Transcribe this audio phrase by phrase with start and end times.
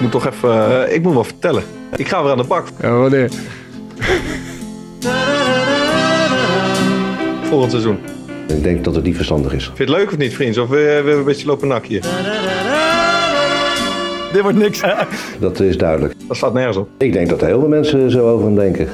[0.00, 1.62] ik moet toch even, eh, ik moet wel vertellen.
[1.96, 3.30] Ik ga weer aan de bak Ja, wanneer?
[7.42, 7.98] volgend seizoen.
[8.48, 9.64] Ik denk dat het niet verstandig is.
[9.64, 10.58] Vind je het leuk of niet, vriend?
[10.58, 12.00] Of we hebben een beetje lopen nak hier?
[14.32, 14.80] Dit wordt niks.
[15.40, 16.14] Dat is duidelijk.
[16.28, 16.88] Dat staat nergens op.
[16.98, 18.88] Ik denk dat er heel veel mensen zo over hem denken.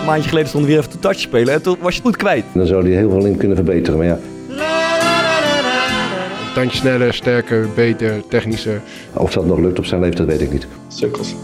[0.00, 2.06] Een maandje geleden stonden we weer even te touch spelen en toen was je het
[2.08, 2.44] goed kwijt.
[2.54, 3.98] Dan zou hij heel veel in kunnen verbeteren.
[3.98, 4.18] Maar ja,
[6.54, 8.80] tandje sneller, sterker, beter, technischer.
[9.12, 10.66] of dat nog lukt op zijn leeftijd, weet ik niet.
[10.88, 11.34] Sukkels.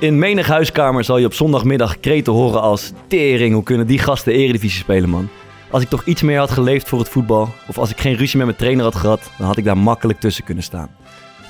[0.00, 2.92] In menig huiskamer zal je op zondagmiddag kreten horen als...
[3.06, 5.28] Tering, hoe kunnen die gasten eredivisie spelen, man?
[5.70, 7.48] Als ik toch iets meer had geleefd voor het voetbal...
[7.68, 9.30] of als ik geen ruzie met mijn trainer had gehad...
[9.38, 10.96] dan had ik daar makkelijk tussen kunnen staan.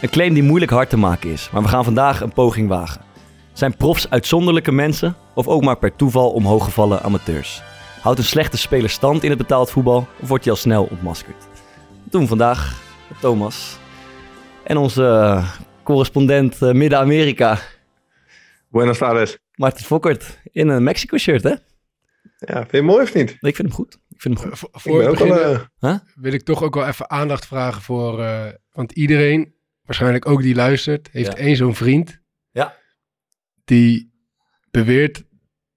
[0.01, 1.51] Een claim die moeilijk hard te maken is...
[1.53, 3.01] maar we gaan vandaag een poging wagen.
[3.53, 5.17] Zijn profs uitzonderlijke mensen...
[5.35, 7.63] of ook maar per toeval omhooggevallen amateurs?
[8.01, 10.09] Houdt een slechte speler stand in het betaald voetbal...
[10.21, 11.39] of wordt hij al snel ontmaskerd?
[12.03, 13.79] Dat doen we vandaag met Thomas...
[14.65, 15.51] en onze eh,
[15.83, 17.59] correspondent eh, Midden-Amerika...
[18.69, 19.39] Buenos tardes.
[19.55, 21.55] Martin Fokkert in een Mexico-shirt, hè?
[22.39, 23.31] Ja, vind je mooi of niet?
[23.31, 23.99] Ik vind hem goed.
[24.21, 24.59] Ik vind hem goed.
[24.59, 28.23] Voor, voor beginnen eh, wil ik toch ook wel even aandacht vragen voor...
[28.23, 31.37] eh, want iedereen, waarschijnlijk ook die luistert, heeft Ja.
[31.37, 32.21] één zo'n vriend...
[32.51, 32.77] Ja.
[33.65, 34.13] die
[34.71, 35.25] beweert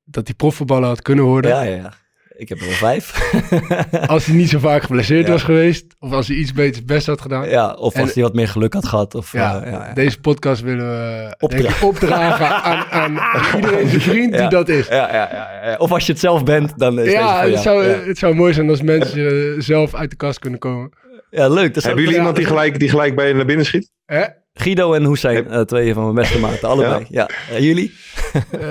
[0.04, 1.52] dat hij profvoetballer had kunnen worden...
[1.52, 1.94] Ja, ja, ja.
[2.36, 3.32] Ik heb er wel vijf.
[4.08, 5.32] als hij niet zo vaak geblesseerd Ja.
[5.32, 5.86] was geweest...
[6.00, 7.50] of als hij iets beters best had gedaan.
[7.50, 9.16] ja, of als hij wat meer geluk had gehad.
[9.16, 9.94] Of, Ja, eh, ja, ja.
[9.94, 14.48] deze podcast willen we Opdra- denk ik, opdragen aan, aan, aan iedereen zijn vriend die
[14.48, 14.88] dat is.
[14.88, 15.76] Ja, ja, ja, ja.
[15.78, 18.00] Of als je het zelf bent, dan is Ja, deze het zou, ja.
[18.00, 20.92] het zou mooi zijn als mensen eh, zelf uit de kast kunnen komen.
[21.30, 21.74] Ja, leuk.
[21.76, 22.18] Hebben jullie ja.
[22.18, 23.92] iemand die gelijk, die gelijk bij je naar binnen schiet?
[24.06, 24.24] Hè?
[24.54, 27.06] Guido en Hussein, eh, twee van mijn beste maten, allebei.
[27.10, 27.30] Ja.
[27.52, 27.94] Eh, jullie?
[28.34, 28.62] Eh,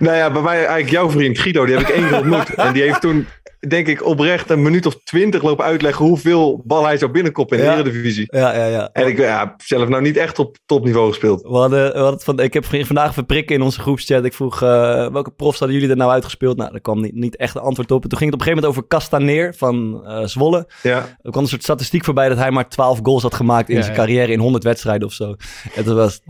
[0.00, 2.54] Nou ja, bij mij eigenlijk jouw vriend Guido, die heb ik één keer ontmoet.
[2.64, 3.26] En die heeft toen,
[3.68, 7.64] denk ik, oprecht een minuut of twintig lopen uitleggen hoeveel bal hij zou binnenkoppen in
[7.64, 7.76] de Ja.
[7.78, 8.26] Eredivisie.
[8.30, 8.88] Ja, ja, ja.
[8.92, 11.42] En ik ja, heb zelf nou niet echt op topniveau gespeeld.
[11.42, 14.24] We hadden, we hadden van, ik heb vandaag verprikken in onze groepschat.
[14.24, 14.68] Ik vroeg, eh,
[15.12, 16.56] welke profs hadden jullie er nou uitgespeeld?
[16.56, 18.02] Nou, daar kwam niet, niet echt een antwoord op.
[18.02, 20.68] En toen ging het op een gegeven moment over Castaneer van eh, Zwolle.
[20.82, 23.76] Ja, Er kwam een soort statistiek voorbij dat hij maar 12 goals had gemaakt in
[23.76, 24.00] Ja, zijn ja.
[24.00, 25.34] carrière in 100 wedstrijden of zo.
[25.74, 26.20] En dat was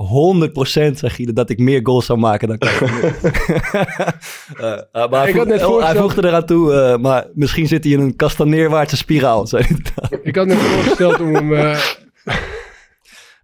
[0.90, 3.14] 100% zeg je dat ik meer goals zou maken dan Castaneer.
[4.60, 6.98] Eh, eh, maar hij, Ik had voeg- net oh, hij voegde eraan toe, eh,
[7.34, 9.48] misschien zit hij in een Castaneerwaartse spiraal.
[10.22, 11.54] ik had me voorgesteld om hem...
[11.54, 11.78] eh,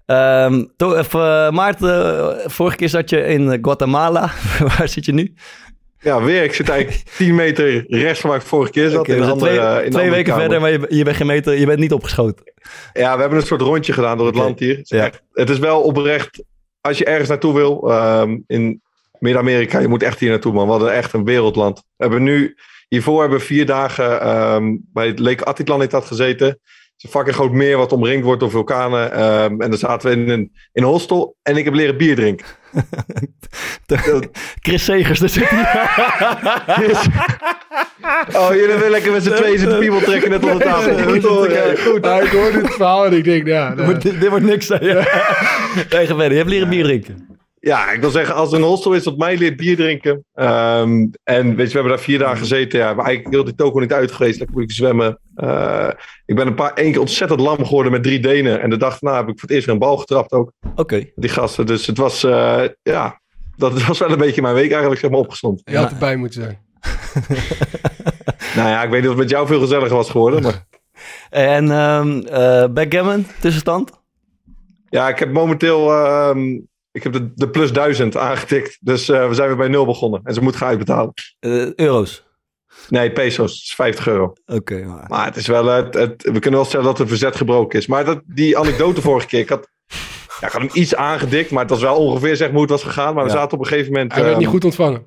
[0.06, 2.04] Ehm, to- eh, Maarten,
[2.42, 4.30] eh, vorige keer zat je in eh, Guatemala.
[4.78, 5.34] Waar zit je nu?
[6.00, 6.42] ja, weer.
[6.42, 9.08] Ik zit eigenlijk 10 meter rechts van waar ik vorige keer zat.
[9.08, 10.40] In een andere, twee in een twee weken kamer.
[10.40, 12.52] verder, maar je, je bent gemeten, je bent niet opgeschoten.
[12.92, 14.76] Ja, we hebben een soort rondje gedaan door het land hier.
[14.76, 15.04] Het is, Ja.
[15.04, 16.42] echt- het is wel oprecht,
[16.80, 18.80] als je ergens naartoe wil, ehm, in
[19.18, 20.64] Midden-Amerika, je moet echt hier naartoe, man.
[20.64, 21.78] We hadden echt een wereldland.
[21.78, 22.56] We hebben nu,
[22.88, 26.46] hiervoor hebben we vier dagen ehm, bij het Lake Atitlan gezeten.
[26.46, 29.12] Het is een fucking groot meer wat omringd wordt door vulkanen.
[29.12, 32.16] ehm, en dan zaten we in een, in een hostel en ik heb leren bier
[32.16, 32.46] drinken.
[34.60, 35.64] Chris Segers, zit hij.
[38.34, 40.98] Oh, jullie willen lekker met z'n tweeën zitten piemel trekken net onder tafel.
[40.98, 42.00] Goed hoor, ja, goed.
[42.00, 43.74] nou, ik hoorde het verhaal en ik denk, ja...
[43.74, 44.68] Dit wordt- dit, dit wordt niks.
[45.90, 46.30] Nee, verder.
[46.30, 47.35] Je hebt leren bier drinken.
[47.66, 50.24] Ja, ik wil zeggen, als er een hostel is dat mij leert bier drinken.
[50.34, 52.78] ehm, en weet je, we hebben daar vier dagen gezeten.
[52.78, 54.38] Ja, maar eigenlijk heel die toko niet uit geweest.
[54.38, 55.18] Lekker moet ik zwemmen.
[55.34, 55.88] Eh,
[56.26, 58.60] ik ben een paar één keer ontzettend lam geworden met drie Denen.
[58.60, 60.52] En de dag daarna heb ik voor het eerst weer een bal getrapt ook.
[60.74, 61.04] Oké.
[61.14, 61.66] Die gasten.
[61.66, 63.20] Dus het was, eh, ja,
[63.56, 65.60] dat was wel een beetje mijn week eigenlijk, zeg maar, opgestond.
[65.64, 66.58] je had erbij moeten zijn.
[68.56, 70.42] Nou ja, ik weet niet of het met jou veel gezelliger was geworden.
[70.42, 70.66] Maar
[71.30, 73.90] En ehm eh, backgammon, tussenstand?
[74.88, 76.58] ja, ik heb momenteel, ehm,
[76.96, 78.78] ik heb de, de plus duizend aangetikt.
[78.80, 80.20] Dus eh, we zijn weer bij nul begonnen.
[80.24, 81.12] En ze moet gaan uitbetalen.
[81.38, 82.24] Eh, euro's.
[82.88, 83.50] Nee, pesos.
[83.52, 84.32] Dat is 50 euro.
[84.46, 84.84] Oké.
[84.84, 87.78] maar- Maar het is wel, het, het, we kunnen wel stellen dat er verzet gebroken
[87.78, 87.86] is.
[87.86, 89.68] Maar dat, die anekdote vorige keer, ik had,
[90.40, 92.70] ja, ik had hem iets aangedikt, maar het was wel ongeveer zeg maar, hoe het
[92.70, 93.14] was gegaan.
[93.14, 93.36] Maar we Ja.
[93.36, 94.12] zaten op een gegeven moment...
[94.12, 95.06] Hij werd niet goed ontvangen.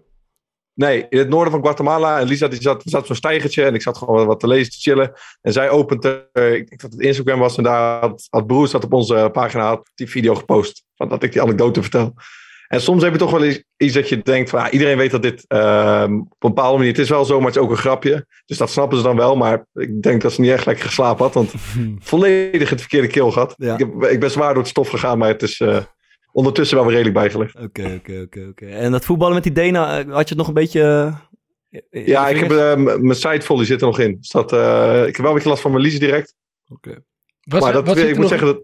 [0.80, 2.20] Nee, in het noorden van Guatemala.
[2.20, 4.78] En Lisa die zat, op zo'n stijgertje en ik zat gewoon wat te lezen, te
[4.80, 5.14] chillen.
[5.42, 8.72] En zij opent, eh, ik denk dat het Instagram was en daar had, had Broers
[8.72, 10.84] dat op onze pagina had die video gepost.
[10.96, 12.14] Van dat ik die anekdote vertel.
[12.68, 15.12] En soms heb je toch wel eens iets dat je denkt van ja, iedereen weet
[15.12, 17.72] dat dit ehm, op een bepaalde manier, het is wel zo, maar het is ook
[17.72, 18.26] een grapje.
[18.46, 21.24] Dus dat snappen ze dan wel, maar ik denk dat ze niet echt lekker geslapen
[21.24, 21.54] had, want
[22.12, 23.54] volledig het verkeerde keel gehad.
[23.58, 23.74] Ja.
[23.74, 25.78] Ik, heb, ik ben zwaar door het stof gegaan, maar het is eh,
[26.31, 27.56] ondertussen wel weer redelijk bijgelegd.
[27.56, 28.66] Oké, oké, oké, oké.
[28.66, 30.81] En dat voetballen met die Dena, eh, had je het nog een beetje...
[31.90, 34.16] eh, Ja, je ik heb eh, m- mijn sidevolley zit er nog in.
[34.20, 36.36] Dus dat, eh, ik heb wel een beetje last van mijn lies direct.
[36.68, 37.04] Oké.
[37.42, 38.64] Wat, maar dat, wat ik moet nog, zeggen dat.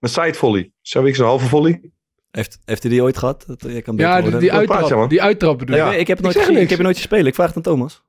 [0.00, 0.72] Een side volley.
[0.80, 1.90] Zo heb ik zo'n halve volley.
[2.30, 3.44] Heeft, heeft hij die ooit gehad?
[3.46, 6.06] Dat, jij kan Ja, die, die, uittrap, die uittrap bedoel Nee, ik.
[6.06, 6.60] Heb het nooit Ik gezien.
[6.62, 7.26] Ik heb je nooit zien spelen.
[7.26, 8.02] Ik vraag het aan Thomas.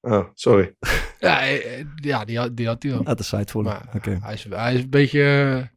[0.00, 0.74] Oh, sorry.
[1.20, 1.42] Ja,
[1.94, 3.06] ja die, had, die had hij wel.
[3.06, 4.18] Uit de Maar Oké.
[4.22, 5.70] hij, is, hij is een beetje...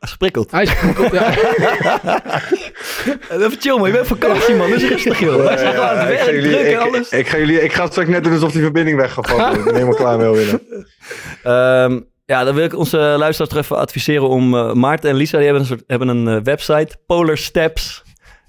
[0.00, 0.50] Hij sprikkelt.
[0.50, 0.70] hij is...
[1.12, 1.30] ja.
[3.30, 4.70] Even chill man, je bent op vakantie man.
[4.70, 5.44] Dus rustig joh.
[5.44, 7.08] Wij zijn gewoon aan het ik, ga werk, jullie, druk en ik, alles.
[7.08, 9.58] ik, ga jullie, ik ga straks net doen alsof die verbinding weg gaat vallen.
[9.58, 10.60] ik ben helemaal klaar mee alweer.
[11.42, 14.54] Ehm, ja, dan wil ik onze luisteraars toch even adviseren om...
[14.54, 16.96] eh, Maarten en Lisa die hebben een, soort, hebben een eh, website.
[17.06, 18.02] Polar Steps.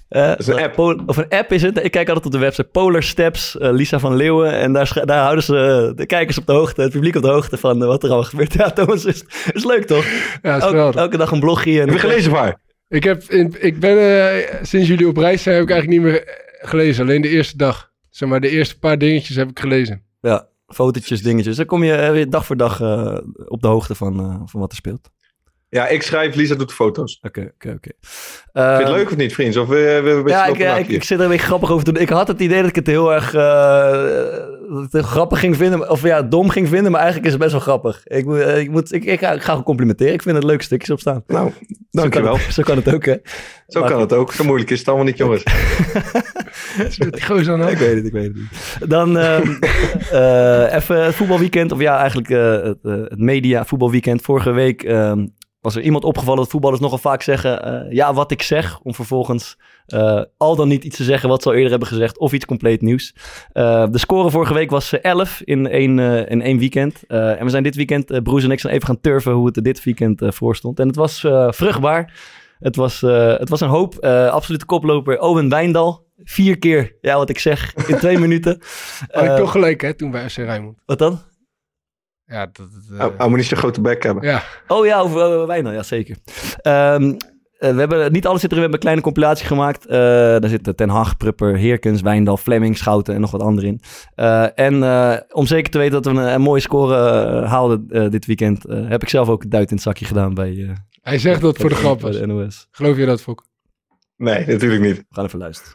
[0.10, 0.80] Eh, is een app.
[1.06, 1.84] Of een app is het.
[1.84, 2.68] Ik kijk altijd op de website.
[2.68, 4.52] Polar Steps, eh, Lisa van Leeuwen.
[4.52, 7.58] En daar, daar houden ze de kijkers op de hoogte, het publiek op de hoogte
[7.58, 8.54] van eh, wat er allemaal gebeurt.
[8.58, 10.06] Ja, Thomas, is, is leuk toch?
[10.42, 11.82] Ja, is Elke, dag een blogje.
[11.82, 12.60] En Heb je gelezen haar?
[12.88, 16.12] Ik, heb in, ik ben eh, sinds jullie op reis zijn, heb ik eigenlijk niet
[16.12, 17.04] meer eh, gelezen.
[17.04, 17.92] Alleen de eerste dag.
[18.10, 20.04] Zeg maar, de eerste paar dingetjes heb ik gelezen.
[20.22, 21.56] Ja, fotootjes, dingetjes.
[21.56, 24.60] Dan kom je eh, weer dag voor dag eh, op de hoogte van, eh, van
[24.60, 25.10] wat er speelt.
[25.70, 27.20] Ja, ik schrijf, Lisa doet de foto's.
[27.22, 27.90] Oké, oké, oké.
[27.92, 27.92] Vind
[28.54, 29.58] je het Ehm, leuk of niet, vriend?
[29.58, 31.92] Of we, we beetje Ja, ik, nakken ik, zit er een beetje grappig over te
[31.92, 32.02] doen.
[32.02, 35.90] Ik had het idee dat ik het heel erg eh, het grappig ging vinden.
[35.90, 36.92] Of ja, dom ging vinden.
[36.92, 38.02] Maar eigenlijk is het best wel grappig.
[38.08, 40.14] Ik, moet- eh, ik, moet, ik, ik, ga, ik ga gewoon complimenteren.
[40.14, 41.24] Ik vind het leuke stukjes op staan.
[41.28, 42.32] Nou, Zo dankjewel.
[42.32, 43.16] kan, het, zo kan het ook, hè?
[43.68, 44.34] Zo kan het ook.
[44.34, 45.44] Zo moeilijk is het allemaal niet, jongens.
[47.28, 48.90] Gozer aan de Ik weet het, ik weet het niet.
[48.90, 49.52] Dan ehm,
[50.12, 51.72] eh, even het voetbalweekend.
[51.72, 54.22] Of ja, eigenlijk eh, het, eh, het media voetbalweekend.
[54.22, 55.26] Vorige week ehm,
[55.68, 57.64] was er iemand opgevallen dat voetballers nogal vaak zeggen...
[57.64, 58.80] eh, ja, wat ik zeg.
[58.84, 62.18] Om vervolgens eh, al dan niet iets te zeggen wat ze al eerder hebben gezegd.
[62.18, 63.16] Of iets compleet nieuws.
[63.52, 66.00] Eh, de score vorige week was eh, 11 in één,
[66.30, 67.04] in één weekend.
[67.08, 69.64] En we zijn dit weekend, Broes en ik, zijn even gaan turven hoe het er
[69.64, 70.80] dit weekend voor stond.
[70.80, 71.20] En het was
[71.50, 72.14] vruchtbaar.
[72.60, 74.06] Het was, het was een hoop.
[74.32, 76.06] Absolute koploper Owen Wijndal.
[76.24, 78.60] Vier keer, ja, wat ik zeg, in twee minuten.
[79.12, 80.78] Had ik toch gelijk, hè, toen bij FC Rijnmond.
[80.86, 81.20] Wat dan?
[82.28, 82.56] Ja, dat...
[82.56, 84.24] dat, eh, Oh, oh, moet niet zo'n grote bek hebben.
[84.28, 84.44] ja.
[84.68, 86.18] Oh ja, over uh, Wijndal, ja zeker.
[86.62, 87.14] Ehm,
[87.58, 89.86] eh, we hebben niet alles zit erin, we hebben een kleine compilatie gemaakt.
[89.86, 93.82] Eh, daar zitten Ten Hag, Prupper, Heerkens, Wijndal, Fleming, Schouten en nog wat anderen in.
[94.16, 96.96] Eh, en eh, om zeker te weten dat we een, een mooie score
[97.46, 100.34] haalden eh, dit weekend, eh, heb ik zelf ook een duit in het zakje gedaan
[100.34, 100.70] bij, eh,
[101.02, 102.20] Hij zegt dat voor de grap bij was.
[102.20, 102.68] de NOS.
[102.72, 103.46] Geloof je dat, Fok?
[104.18, 104.98] Nee, natuurlijk niet.
[104.98, 105.74] We gaan even luisteren.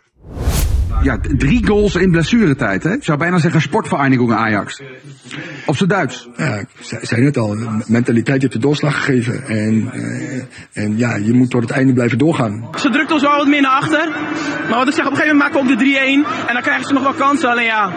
[1.02, 2.92] Ja, drie goals in blessuretijd, hè?
[2.92, 4.80] Ik zou bijna zeggen sportvereniging Ajax.
[5.66, 6.28] Op zijn Duits.
[6.36, 7.56] Ja, ik zei, zei net al,
[7.86, 9.46] mentaliteit heeft de doorslag gegeven.
[9.46, 12.68] En, eh, en ja, je moet tot het einde blijven doorgaan.
[12.78, 14.10] Ze drukt ons wel wat meer naar achter.
[14.68, 16.46] Maar wat ik zeg, op een gegeven moment maken we ook de 3-1.
[16.46, 17.50] En dan krijgen ze nog wel kansen.
[17.50, 17.90] Alleen ja,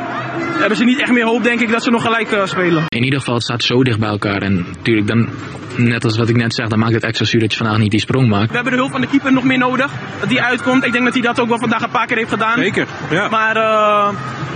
[0.59, 2.83] hebben ze niet echt meer hoop, denk ik, dat ze nog gelijk eh, spelen.
[2.87, 4.41] In ieder geval, het staat zo dicht bij elkaar.
[4.41, 5.29] En natuurlijk, dan,
[5.77, 7.91] net als wat ik net zeg, dan maakt het extra zuur dat je vandaag niet
[7.91, 8.49] die sprong maakt.
[8.49, 9.91] We hebben de hulp van de keeper nog meer nodig.
[10.19, 10.85] Dat die uitkomt.
[10.85, 12.59] Ik denk dat hij dat ook wel vandaag een paar keer heeft gedaan.
[12.59, 13.27] Zeker, ja.
[13.29, 14.09] Maar eh,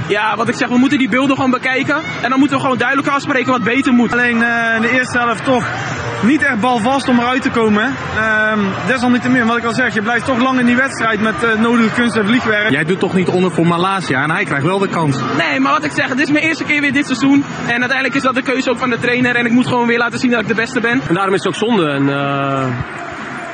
[0.08, 1.96] ja, wat ik zeg, we moeten die beelden gewoon bekijken.
[2.22, 4.12] En dan moeten we gewoon duidelijk afspreken wat beter moet.
[4.12, 5.66] Alleen eh, in de eerste helft toch
[6.22, 7.96] niet echt balvast om eruit te komen.
[8.18, 11.60] Ehm, desalniettemin, wat ik al zeg, je blijft toch lang in die wedstrijd met eh,
[11.60, 12.70] nodige kunst en vliegwerk.
[12.70, 15.18] Jij doet toch niet onder voor Malasia en hij krijgt wel de kans.
[15.38, 17.44] Nee, maar wat ik zeg, dit is mijn eerste keer weer dit seizoen.
[17.68, 19.36] En uiteindelijk is dat de keuze ook van de trainer.
[19.36, 21.02] En ik moet gewoon weer laten zien dat ik de beste ben.
[21.08, 21.90] En daarom is het ook zonde.
[21.90, 22.68] En eh,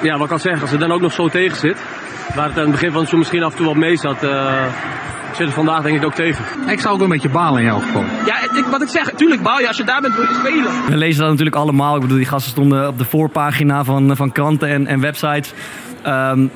[0.01, 1.77] ja, wat ik al zeg, als het dan ook nog zo tegen zit,
[2.35, 4.23] waar het aan het begin van het seizoen misschien af en toe wat mee zat,
[4.23, 4.63] eh,
[5.35, 6.45] zit het vandaag denk ik ook tegen.
[6.67, 8.03] Ik zou ook een beetje balen in jouw geval.
[8.25, 10.71] Ja, ik, wat ik zeg, tuurlijk baal je als je daar bent wil je spelen.
[10.87, 11.95] We lezen dat natuurlijk allemaal.
[11.95, 15.53] Ik bedoel, die gasten stonden op de voorpagina van, van kranten en, en websites.
[16.01, 16.47] Ehm,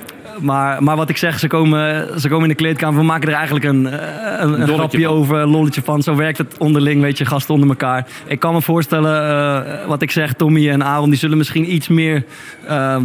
[0.41, 2.99] maar, maar wat ik zeg, ze komen, ze komen in de kleedkamer.
[2.99, 5.13] We maken er eigenlijk een, eh, een, een grapje van.
[5.13, 6.01] over, een lolletje van.
[6.01, 8.07] Zo werkt het onderling, weet je, gasten onder elkaar.
[8.27, 11.09] Ik kan me voorstellen, eh, wat ik zeg, Tommy en Aaron...
[11.09, 12.25] die zullen misschien iets meer
[12.67, 12.97] eh,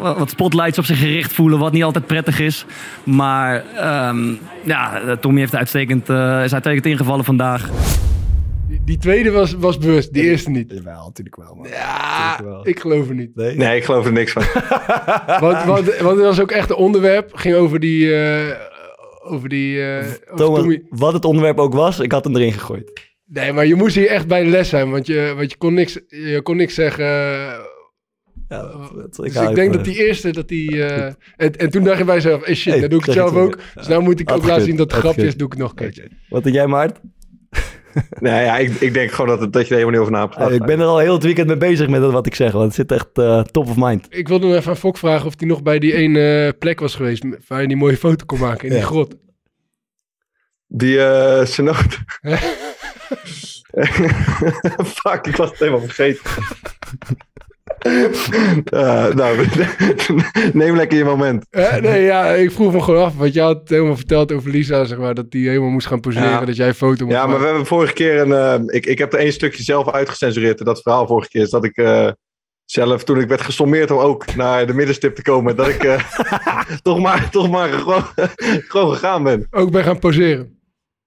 [0.00, 1.58] wat spotlights op zich gericht voelen...
[1.58, 2.64] wat niet altijd prettig is.
[3.04, 4.32] Maar ehm,
[4.64, 7.68] ja, Tommy heeft uitstekend, eh, is uitstekend ingevallen vandaag.
[8.68, 10.72] Die, die tweede was, was bewust, die eerste niet.
[10.72, 11.68] Jawel, natuurlijk wel, man.
[11.68, 13.34] Ja, ik geloof er niet.
[13.36, 14.42] Nee, ik geloof er niks van.
[15.40, 17.34] Want, want, want het was ook echt een onderwerp.
[17.34, 18.14] ging over die...
[18.14, 18.54] eh,
[19.30, 20.82] over die eh, over Thomas, Tommy.
[20.88, 23.00] wat het onderwerp ook was, ik had hem erin gegooid.
[23.26, 24.90] Nee, maar je moest hier echt bij de les zijn.
[24.90, 27.04] Want je, want je, kon, niks, je kon niks zeggen...
[27.04, 27.66] Ja,
[28.48, 30.84] dat- dat- Dus hou ik denk dat die eerste, dat die...
[30.84, 33.14] eh, en, en toen dacht je bij jezelf, hey shit, Hey, dan doe ik het
[33.14, 33.58] zelf ook.
[33.74, 35.70] Dus nou moet ik Had ook laten zien dat het grapje is, doe ik nog
[35.70, 36.08] een keertje.
[36.28, 37.00] Wat denk jij, Maart?
[38.20, 40.20] Nee, ja, ik, ik denk gewoon dat, het, dat je er helemaal niet over na
[40.20, 40.54] hebt gedacht.
[40.54, 42.74] ik ben er al heel het weekend mee bezig met wat ik zeg, want het
[42.74, 44.06] zit echt eh, top of mind.
[44.10, 46.94] Ik wilde nog even aan Fok vragen of hij nog bij die ene plek was
[46.94, 47.24] geweest...
[47.48, 49.14] waar je die mooie foto kon maken, in die grot.
[50.66, 51.98] Die eh Senoot.
[55.02, 56.30] Fuck, ik was het helemaal vergeten.
[57.78, 59.46] Eh, nou,
[60.52, 61.46] neem lekker je moment.
[61.50, 63.16] Eh, nee, ja, ik vroeg me gewoon af.
[63.16, 66.28] Want je had helemaal verteld over Lisa, zeg maar, dat die helemaal moest gaan poseren.
[66.28, 66.44] Ja.
[66.44, 68.32] Dat jij een foto moest Ja, maar we hebben vorige keer een.
[68.32, 70.58] eh, ik, ik heb er één stukje zelf uitgecensureerd.
[70.58, 71.82] en Dat verhaal vorige keer is dat ik.
[72.64, 75.98] zelf toen ik werd gesommeerd om ook naar de middenstip te komen, dat ik
[76.82, 78.04] toch maar, toch maar gewoon,
[78.68, 79.46] gewoon gegaan ben.
[79.50, 80.57] Ook bij gaan poseren.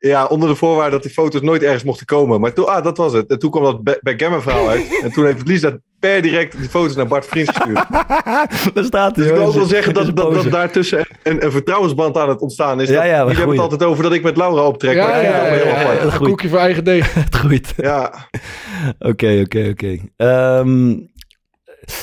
[0.10, 2.42] Ja, onder de voorwaarde dat die foto's nooit ergens mochten komen.
[2.42, 3.30] Maar toen, ah, dat was het.
[3.30, 5.00] En toen kwam dat backgammon verhaal uit.
[5.04, 7.86] En toen heeft Lisa per direct die foto's naar Bart Vriends gestuurd.
[8.74, 9.50] Daar staat Dus ik wil hoor.
[9.50, 12.90] ook wel zeggen dat, dat, daartussen een, een vertrouwensband aan het ontstaan is.
[12.90, 14.96] Ja, ja, jullie hebben het altijd over dat ik met Laura optrek.
[14.96, 16.18] Ja, maar ja, ja, ja, heel ja.
[16.18, 17.14] koekje voor eigen deeg.
[17.24, 17.74] Het groeit.
[17.78, 18.14] Ja,
[19.00, 19.98] Oké, oké, oké.
[20.18, 20.94] Ehm,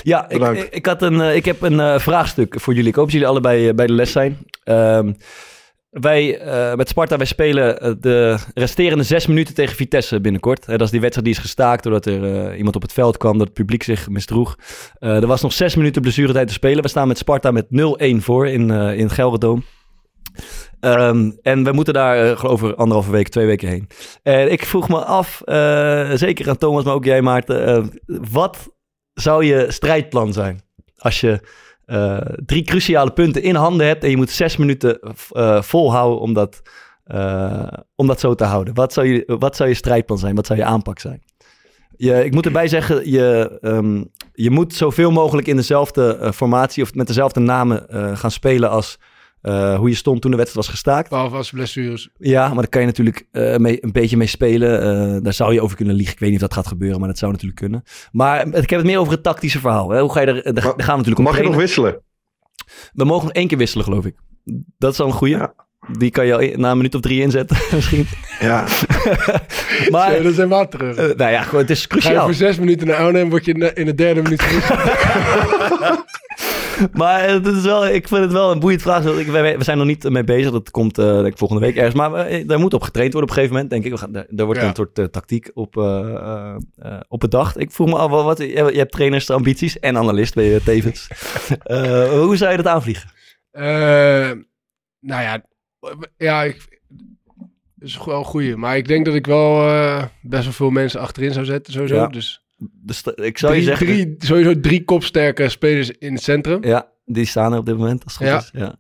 [0.02, 2.88] Ja, ik, ik, had een, eh, ik heb een eh, vraagstuk voor jullie.
[2.88, 4.38] Ik hoop dat jullie allebei eh, bij de les zijn.
[4.64, 5.12] Ehm,
[5.90, 10.66] wij eh, met Sparta, wij spelen eh, de resterende zes minuten tegen Vitesse binnenkort.
[10.66, 13.38] Dat is die wedstrijd die is gestaakt doordat er eh, iemand op het veld kwam,
[13.38, 14.56] dat het publiek zich misdroeg.
[14.98, 16.82] Er was nog zes minuten blessuretijd te spelen.
[16.82, 19.62] We staan met Sparta met 0-1 voor in, in het.
[20.80, 23.88] Ehm, en we moeten daar eh, geloof ik anderhalve week, twee weken heen.
[24.22, 25.42] En ik vroeg me af,
[26.18, 28.76] zeker aan Thomas, maar ook jij Maarten, wat
[29.14, 30.60] zou je strijdplan zijn
[30.96, 31.40] als je
[31.88, 35.00] eh, drie cruciale punten in handen hebt en je moet zes minuten
[35.32, 36.62] eh, volhouden om dat,
[37.04, 37.66] eh,
[37.96, 38.74] om dat zo te houden?
[38.74, 40.34] Wat zou, je, wat zou je strijdplan zijn?
[40.34, 41.22] Wat zou je aanpak zijn?
[41.96, 46.94] Je, ik moet erbij zeggen, je, ehm, je moet zoveel mogelijk in dezelfde formatie of
[46.94, 48.98] met dezelfde namen gaan spelen als
[49.40, 51.08] eh, hoe je stond toen de wedstrijd was gestaakt.
[51.10, 52.08] Behalve als blessures.
[52.16, 54.82] Ja, maar daar kan je natuurlijk eh, mee, een beetje mee spelen.
[54.82, 56.12] Eh, daar zou je over kunnen liegen.
[56.14, 57.82] Ik weet niet of dat gaat gebeuren, maar dat zou natuurlijk kunnen.
[58.12, 59.90] Maar ik heb het meer over het tactische verhaal.
[59.90, 60.00] Hè?
[60.00, 62.02] Hoe ga je er, daar, gaan we natuurlijk op mag je nog wisselen?
[62.92, 64.14] We mogen nog één keer wisselen, geloof ik.
[64.78, 65.36] Dat is al een goeie.
[65.36, 65.54] Ja.
[65.98, 68.06] Die kan je al na een minuut of drie inzetten, misschien.
[68.40, 68.64] Ja,
[69.90, 70.96] Maar, dan zijn we aan terug.
[70.96, 72.24] nou ja, gewoon, het is Ga je cruciaal.
[72.24, 74.42] voor zes minuten naar Arnhem, word je in de- in de derde minuut.
[76.92, 79.04] Maar het is wel, ik vind het wel een boeiend vraag.
[79.04, 80.50] Ik, we zijn nog niet mee bezig.
[80.50, 81.94] Dat komt eh, ik volgende week ergens.
[81.94, 83.90] Maar eh, daar moet op getraind worden op een gegeven moment, denk ik.
[83.90, 84.68] We gaan, daar, daar wordt Ja.
[84.68, 85.76] een soort eh, tactiek op,
[87.08, 87.60] op bedacht.
[87.60, 91.08] Ik vroeg me af, wat, wat, je, je hebt trainersambities en analist, ben je tevens.
[92.24, 93.10] Hoe zou je dat aanvliegen?
[95.00, 95.44] Nou ja,
[96.16, 96.80] ja, ik,
[97.78, 98.56] is wel een goeie.
[98.56, 99.56] Maar ik denk dat ik wel
[100.22, 101.94] best wel veel mensen achterin zou zetten, sowieso.
[101.94, 102.06] Ja.
[102.06, 102.42] Dus
[103.14, 103.86] ik zou drie, je zeggen...
[103.86, 106.64] drie, sowieso drie kopsterke spelers in het centrum.
[106.64, 108.38] Ja, die staan er op dit moment, als het goed Ja.
[108.38, 108.50] is.
[108.52, 108.76] Ja.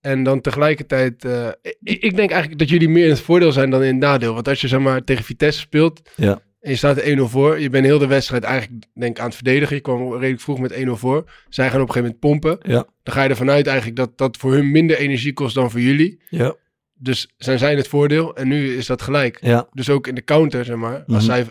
[0.00, 1.48] En dan tegelijkertijd, eh,
[1.82, 4.34] ik, ik denk eigenlijk dat jullie meer in het voordeel zijn dan in het nadeel.
[4.34, 6.40] Want als je zeg maar tegen Vitesse speelt Ja.
[6.60, 7.60] en je staat er 1-0 voor.
[7.60, 9.76] Je bent heel de wedstrijd eigenlijk denk aan het verdedigen.
[9.76, 11.30] Je kwam redelijk vroeg met 1-0 voor.
[11.48, 12.70] Zij gaan op een gegeven moment pompen.
[12.72, 12.86] Ja.
[13.02, 15.80] Dan ga je ervan uit eigenlijk dat dat voor hun minder energie kost dan voor
[15.80, 16.22] jullie.
[16.28, 16.54] Ja.
[17.02, 19.38] Dus zijn zij het voordeel en nu is dat gelijk.
[19.40, 19.68] Ja.
[19.72, 21.34] Dus ook in de counter, zeg maar, als Mhm.
[21.34, 21.46] zij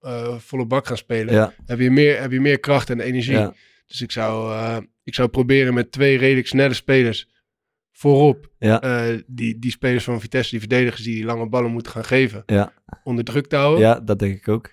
[0.00, 1.52] eh, volle bak gaan spelen, Ja.
[1.66, 3.32] heb, je meer, heb je meer kracht en energie.
[3.32, 3.54] Ja.
[3.86, 7.28] Dus ik zou, eh, ik zou proberen met twee redelijk snelle spelers
[7.92, 8.80] voorop, Ja.
[8.82, 12.42] eh, die, die spelers van Vitesse, die verdedigers die die lange ballen moeten gaan geven,
[12.46, 12.72] Ja.
[13.04, 13.80] onder druk te houden.
[13.80, 14.70] ja, dat denk ik ook.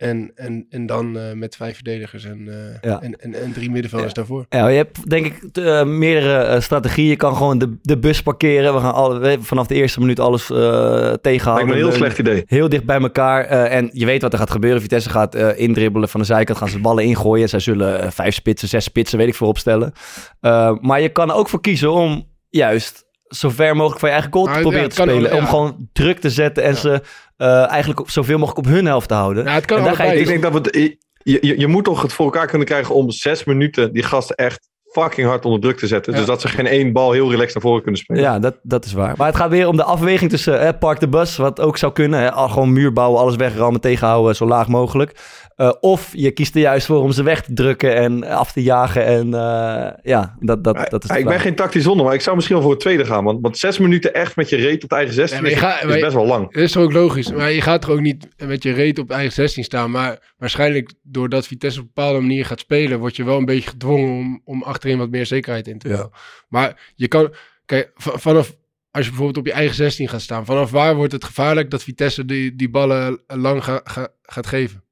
[0.00, 3.00] En, en, en dan eh, met vijf verdedigers en, eh, Ja.
[3.02, 4.44] en, en, en drie middenvelders daarvoor.
[4.48, 7.08] Ja, je hebt denk ik eh, meerdere strategieën.
[7.08, 8.74] Je kan gewoon de, de bus parkeren.
[8.74, 11.66] We gaan alle, we- vanaf de eerste minuut alles eh tegenhouden.
[11.66, 12.42] lijkt me een heel slecht idee.
[12.46, 13.44] Heel dicht bij elkaar.
[13.44, 14.80] eh, en je weet wat er gaat gebeuren.
[14.80, 16.58] Vitesse gaat eh, indribbelen van de zijkant.
[16.58, 17.48] Gaan ze de ballen ingooien.
[17.48, 19.92] Zij zullen vijf spitsen, zes spitsen, weet ik veel, opstellen.
[20.40, 24.14] Eh, maar je kan er ook voor kiezen om juist zo ver mogelijk van je
[24.14, 25.32] eigen goal te Nou, proberen ja, te spelen.
[25.32, 25.48] Om ja.
[25.48, 27.02] gewoon druk te zetten en ze
[27.36, 29.44] eh, eigenlijk op, zoveel mogelijk op hun helft te houden.
[29.44, 30.20] Nou, het kan en daar ga je.
[30.20, 32.94] Ik denk dat we het, je, je, je moet toch het voor elkaar kunnen krijgen
[32.94, 36.12] om zes minuten die gasten echt fucking hard onder druk te zetten.
[36.12, 36.18] Ja.
[36.18, 38.22] Dus dat ze geen één bal heel relaxed naar voren kunnen spelen.
[38.22, 39.14] Ja, dat, dat is waar.
[39.16, 41.92] Maar het gaat weer om de afweging tussen hè, park de bus, wat ook zou
[41.92, 42.20] kunnen.
[42.20, 45.18] Hè, al gewoon muur bouwen, alles wegrammen, tegenhouden, zo laag mogelijk.
[45.60, 48.62] Eh, of je kiest er juist voor om ze weg te drukken en af te
[48.62, 49.04] jagen.
[49.04, 52.34] En eh, ja, dat, dat, dat is ik ben geen tactisch zonder, maar ik zou
[52.36, 53.24] misschien wel voor het tweede gaan.
[53.24, 55.94] Want, want zes minuten echt met je reet op de eigen 16 Ja, maar je
[55.94, 56.52] is, best wel lang.
[56.52, 57.32] Dat is toch ook logisch.
[57.32, 59.90] Maar je gaat er ook niet met je reet op eigen 16 staan.
[59.90, 63.70] Maar waarschijnlijk doordat Vitesse op een bepaalde manier gaat spelen, word je wel een beetje
[63.70, 65.94] gedwongen om, om achterin wat meer zekerheid in te Ja.
[65.94, 66.16] bouwen.
[66.48, 68.56] Maar je kan, kijk, va- vanaf,
[68.90, 71.82] als je bijvoorbeeld op je eigen 16 gaat staan, vanaf waar wordt het gevaarlijk dat
[71.82, 74.84] Vitesse die, die ballen lang ga- ga- gaat geven?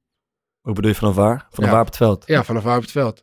[0.69, 1.47] Hoe bedoel je vanaf waar?
[1.49, 1.71] Vanaf Ja.
[1.71, 2.23] waar op het veld?
[2.27, 3.21] Ja, vanaf waar op het veld.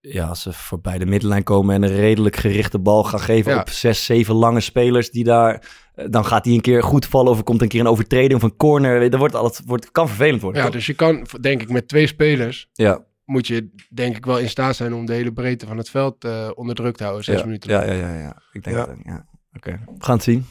[0.00, 3.60] Ja, als ze voorbij de middenlijn komen en een redelijk gerichte bal gaan geven Ja.
[3.60, 5.68] op zes, zeven lange spelers die daar...
[5.94, 8.34] eh, Dan gaat die een keer goed vallen of er komt een keer een overtreding
[8.34, 9.10] of een corner.
[9.10, 10.60] Dat wordt altijd, wordt, kan vervelend worden.
[10.60, 10.76] Ja, toch?
[10.76, 13.04] dus je kan, denk ik, met twee spelers ja.
[13.24, 16.24] moet je denk ik wel in staat zijn om de hele breedte van het veld
[16.24, 17.24] eh, onder druk te houden.
[17.24, 17.44] Zes ja.
[17.44, 17.70] minuten.
[17.70, 18.36] Ja, ja, ja, ja.
[18.52, 19.26] Ik denk dat, ja.
[19.56, 20.46] Oké, we gaan het zien.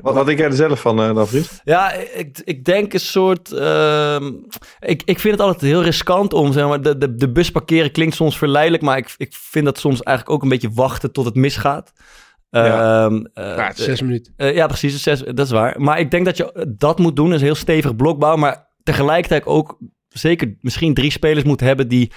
[0.00, 1.60] Wat, wat denk jij er zelf van, eh dan, vriend?
[1.64, 3.52] Ja, ik, ik denk een soort.
[3.52, 4.32] ehm,
[4.80, 6.52] ik, ik vind het altijd heel riskant om.
[6.52, 9.78] Zeg maar, de, de, de bus parkeren klinkt soms verleidelijk, maar ik, ik vind dat
[9.78, 11.92] soms eigenlijk ook een beetje wachten tot het misgaat.
[12.50, 13.04] Ja.
[13.04, 14.32] Ehm, eh, Ja, zes minuten.
[14.36, 15.02] eh, ja, precies.
[15.02, 15.80] Zes, dat is waar.
[15.80, 17.26] Maar ik denk dat je dat moet doen.
[17.26, 18.36] Dat is een heel stevig blokbouw.
[18.36, 22.12] Maar tegelijkertijd ook zeker misschien drie spelers moet hebben die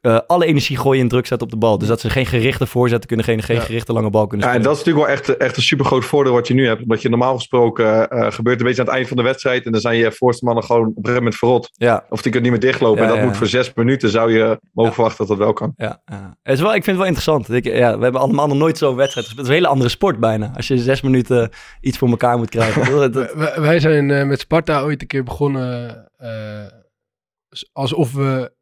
[0.00, 1.78] eh, alle energie gooien en druk zetten op de bal.
[1.78, 3.62] Dus dat ze geen gerichte voorzetten kunnen, geen, geen Ja.
[3.62, 4.76] gerichte lange bal kunnen Ja, en spelen.
[4.76, 6.82] dat is natuurlijk wel echt, echt een super groot voordeel wat je nu hebt.
[6.82, 9.64] Omdat je normaal gesproken eh, gebeurt een beetje aan het eind van de wedstrijd.
[9.66, 11.70] En dan zijn je voorste mannen gewoon op een gegeven moment verrot.
[11.72, 12.96] Ja, Of die kunnen niet meer dichtlopen.
[12.98, 13.24] Ja, en dat ja.
[13.28, 15.72] moet voor zes minuten zou je mogen verwachten dat dat wel kan.
[15.76, 16.36] ja, ja.
[16.42, 17.50] Het is wel, ik vind het wel interessant.
[17.50, 19.46] Ik, ja, we hebben allemaal nog nooit zo'n wedstrijd gespeeld.
[19.46, 20.52] Het is een hele andere sport bijna.
[20.56, 21.50] Als je zes minuten
[21.80, 22.90] iets voor elkaar moet krijgen.
[22.98, 26.66] Dat- dat- Wij- zijn eh, met Sparta ooit een keer begonnen eh,
[27.72, 28.56] alsof we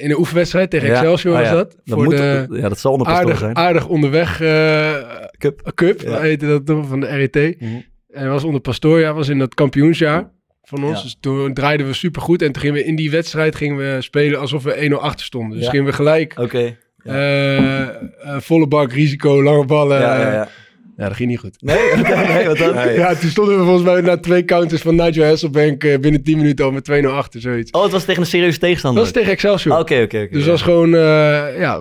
[0.00, 0.94] in een oefenwedstrijd tegen Ja.
[0.94, 1.54] Excelsior Oh, was ja.
[1.54, 1.70] dat.
[1.70, 3.56] dat voor moet, de ja, dat zal onder pastoor aardig, zijn.
[3.56, 4.94] aardig onderweg eh,
[5.38, 5.70] Cup.
[5.74, 6.20] Cup, Ja.
[6.20, 7.60] heette dat van de RET.
[7.60, 7.70] Mhm.
[8.10, 10.30] En was onder Pastoria, was in dat kampioensjaar
[10.62, 10.96] van ons.
[10.96, 11.02] Ja.
[11.02, 12.42] Dus toen draaiden we supergoed.
[12.42, 15.56] En toen gingen we in die wedstrijd gingen we spelen alsof we 1-0 achter stonden.
[15.56, 15.70] Dus Ja.
[15.70, 16.76] gingen we gelijk Oké.
[17.04, 17.56] eh,
[17.88, 17.96] eh,
[18.38, 20.48] volle bak, risico, lange ballen.
[20.98, 21.56] Ja, dat ging niet goed.
[21.62, 22.74] Nee, nee, wat dan?
[22.74, 22.94] Nee.
[22.96, 26.36] Ja, toen stonden we volgens mij na twee counters van Nigel Hasselbank eh, binnen 10
[26.36, 27.70] minuten al met 2-0 achter, zoiets.
[27.70, 29.02] Oh, het was tegen een serieuze tegenstander.
[29.02, 29.78] Dat was tegen Excelsior.
[29.78, 30.18] Oké, oké, oké.
[30.18, 30.50] dus dat ja.
[30.50, 31.80] was gewoon, eh, ja,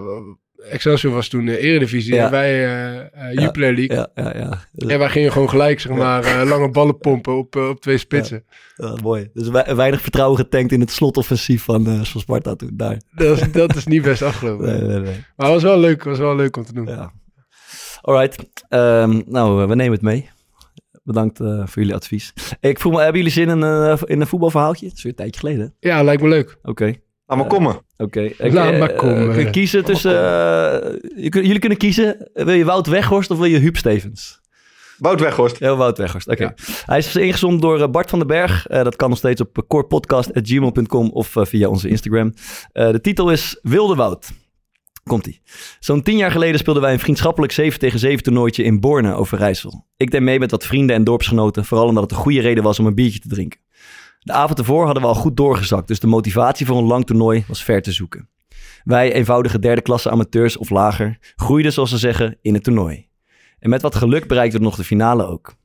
[0.69, 2.25] Excelsior was toen de Eredivisie Ja.
[2.25, 3.95] en wij eh eh, Jupiler League.
[3.95, 4.65] Ja, ja, ja.
[4.87, 7.97] En wij gingen gewoon gelijk, zeg maar, eh, lange ballen pompen op, eh, op twee
[7.97, 8.45] spitsen.
[9.03, 9.29] mooi.
[9.33, 12.69] Dus we- weinig vertrouwen getankt in het slotoffensief van, eh, van Sparta toen.
[12.73, 13.01] Daar.
[13.15, 14.65] Dat, is, dat is niet best afgelopen.
[14.71, 15.23] Nee, nee, nee.
[15.35, 16.85] Maar het was wel leuk, was wel leuk om te doen.
[16.87, 17.11] Ja.
[18.01, 18.56] Alright.
[18.69, 20.29] Ehm, nou, eh, we nemen het mee.
[21.03, 22.33] Bedankt eh, voor jullie advies.
[22.59, 24.87] Ik voel me, hebben jullie zin in, eh, in een voetbalverhaaltje?
[24.87, 25.73] Dat is weer een tijdje geleden.
[25.79, 26.57] Ja, lijkt me leuk.
[26.63, 26.93] Oké.
[27.25, 27.81] Laat maar komen.
[27.97, 28.21] Oké.
[28.21, 29.31] Ik, Laat eh, maar komen.
[29.33, 30.11] kun je kiezen tussen...
[30.11, 30.97] eh,
[31.31, 32.29] jullie kunnen kiezen.
[32.33, 34.41] Wil je Wout Weghorst of wil je Huub Stevens?
[34.97, 35.59] Wout Weghorst.
[35.59, 36.27] Ja, Wout Weghorst.
[36.27, 36.53] Oké.
[36.85, 38.67] Hij is ingezonden door Bart van den Berg.
[38.67, 42.33] Eh, dat kan nog steeds op corepodcast.gmail.com of via onze Instagram.
[42.71, 44.29] Eh, de titel is Wilde Wout.
[45.07, 45.41] Komt-ie.
[45.79, 49.37] Zo'n tien jaar geleden speelden wij een vriendschappelijk 7 tegen 7 toernooitje in Borne over
[49.37, 49.85] Rijssel.
[49.97, 52.79] Ik deed mee met wat vrienden en dorpsgenoten, vooral omdat het een goede reden was
[52.79, 53.59] om een biertje te drinken.
[54.19, 57.45] De avond ervoor hadden we al goed doorgezakt, dus de motivatie voor een lang toernooi
[57.47, 58.29] was ver te zoeken.
[58.83, 63.07] Wij, eenvoudige derde klasse amateurs of lager, groeiden zoals ze zeggen in het toernooi.
[63.59, 65.55] En met wat geluk bereikten we nog de finale ook.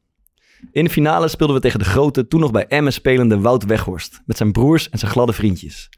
[0.72, 4.22] In de finale speelden we tegen de grote, toen nog bij Emmen spelende Wout Weghorst.
[4.26, 5.88] Met zijn broers en zijn gladde vriendjes.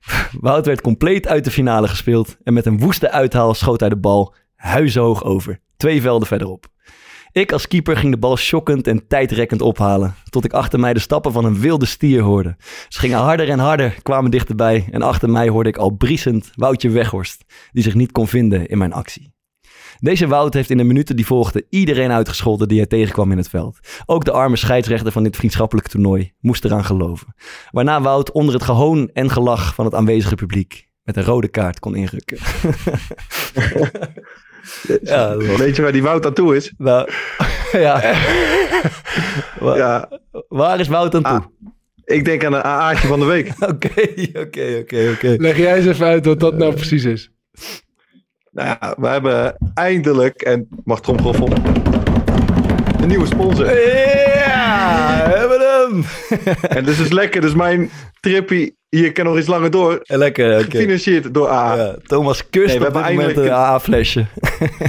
[0.40, 2.36] Wout werd compleet uit de finale gespeeld.
[2.42, 5.60] En met een woeste uithaal schoot hij de bal huizenhoog over.
[5.76, 6.66] Twee velden verderop.
[7.32, 10.14] Ik als keeper ging de bal shockend en tijdrekkend ophalen.
[10.30, 12.56] Tot ik achter mij de stappen van een wilde stier hoorde.
[12.88, 14.88] Ze gingen harder en harder, kwamen dichterbij.
[14.90, 17.44] En achter mij hoorde ik al briesend Woutje Weghorst.
[17.72, 19.32] Die zich niet kon vinden in mijn actie.
[20.00, 23.48] Deze Wout heeft in de minuten die volgden iedereen uitgescholden die hij tegenkwam in het
[23.48, 23.78] veld.
[24.06, 27.34] Ook de arme scheidsrechter van dit vriendschappelijke toernooi moest eraan geloven.
[27.70, 31.78] Waarna Wout onder het gehoon en gelach van het aanwezige publiek met een rode kaart
[31.78, 32.38] kon inrukken.
[35.02, 36.72] ja, Weet je waar die Wout aan toe is?
[36.78, 37.08] nou,
[37.72, 38.14] ja.
[39.60, 40.08] Ja,
[40.48, 41.32] Waar is Wout aan toe?
[41.32, 41.44] Ah.
[42.04, 43.52] ik denk aan een AA'tje van de week.
[43.72, 44.02] Oké,
[44.38, 45.34] oké, oké, oké.
[45.38, 47.30] Leg jij eens even uit wat dat nou precies is.
[48.50, 51.48] Nou ja, we hebben eindelijk, en mag tromgeroffel,
[53.00, 53.66] een nieuwe sponsor.
[53.66, 56.04] Ja, we hebben hem.
[56.76, 60.00] En dus is lekker, dus mijn trippie hier kan nog iets langer door.
[60.02, 60.70] Lekker, oké.
[60.70, 61.74] Gefinancierd door AA.
[61.76, 64.26] Ja, Thomas kust Nee, we op dit moment een eindelijk- AA-flesje.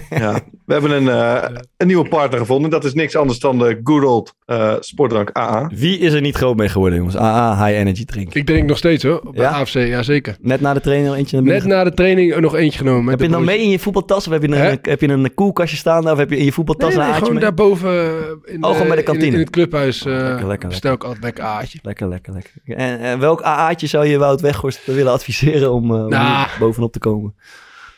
[0.09, 0.39] Ja,
[0.73, 1.09] we hebben een,
[1.43, 2.69] eh, een nieuwe partner gevonden.
[2.71, 5.69] Dat is niks anders dan de good old eh, sportdrank AA.
[5.75, 7.17] Wie is er niet groot mee geworden, jongens?
[7.17, 8.33] AA, high energy drink.
[8.33, 9.49] Ik drink nog steeds hoor, de Ja?
[9.49, 10.35] AFC, ja zeker.
[10.41, 13.09] Net na de training nog eentje binnen Net na de training er nog eentje genomen.
[13.09, 14.27] Heb je de dan mee in je voetbaltas?
[14.27, 14.75] Of heb je een, Hè?
[14.81, 16.09] heb je een koelkastje staan?
[16.11, 17.51] Of heb je in je voetbaltas Nee, een nee, aardje gewoon mee?
[17.55, 19.33] daarboven eh, in, Oh, bij de in- kantine.
[19.33, 21.79] In, het clubhuis eh Lekker, lekker, bestel ik altijd lekker aardje.
[21.81, 22.51] Lekker, lekker, lekker.
[22.65, 26.47] En, en welk AA'tje zou je Wout Weghorst willen adviseren om, eh, om Nou.
[26.59, 27.35] bovenop te komen?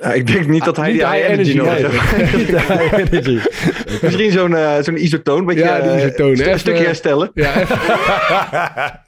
[0.04, 2.50] Ja, ik denk niet dat hij die high energy, nodig heeft.
[3.12, 3.40] Energy.
[4.02, 5.46] Misschien zo'n eh, zo'n isotoon.
[5.46, 7.32] Beetje, Ja, die eh, isotoon, Een stukje herstellen.
[7.34, 7.54] Ja,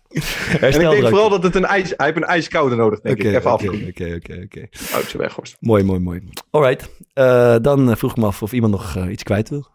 [0.62, 1.94] En ik denk vooral dat het een ijs...
[1.98, 3.26] Hij heeft een ijskoude nodig, denk ik.
[3.26, 3.88] Even oké, afkoelen.
[3.88, 4.68] oké, oké, oké.
[4.94, 5.58] Oudste Weghorst.
[5.60, 6.22] Mooi, mooi, mooi.
[6.50, 6.90] Alright.
[7.14, 9.68] Eh, dan eh, vroeg ik me af of iemand nog eh, iets kwijt wil.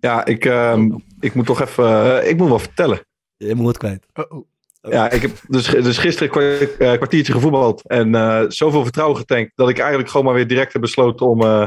[0.00, 2.20] Ja, ik, ehm, ik moet toch even...
[2.22, 3.00] eh, ik moet wel vertellen.
[3.36, 4.06] Je moet het kwijt.
[4.14, 4.46] oh, oh.
[4.80, 7.88] Ja, ik heb dus, dus gisteren een eh, kwartiertje gevoetbald.
[7.88, 9.52] En eh, zoveel vertrouwen getankt.
[9.54, 11.42] Dat ik eigenlijk gewoon maar weer direct heb besloten om...
[11.42, 11.66] eh,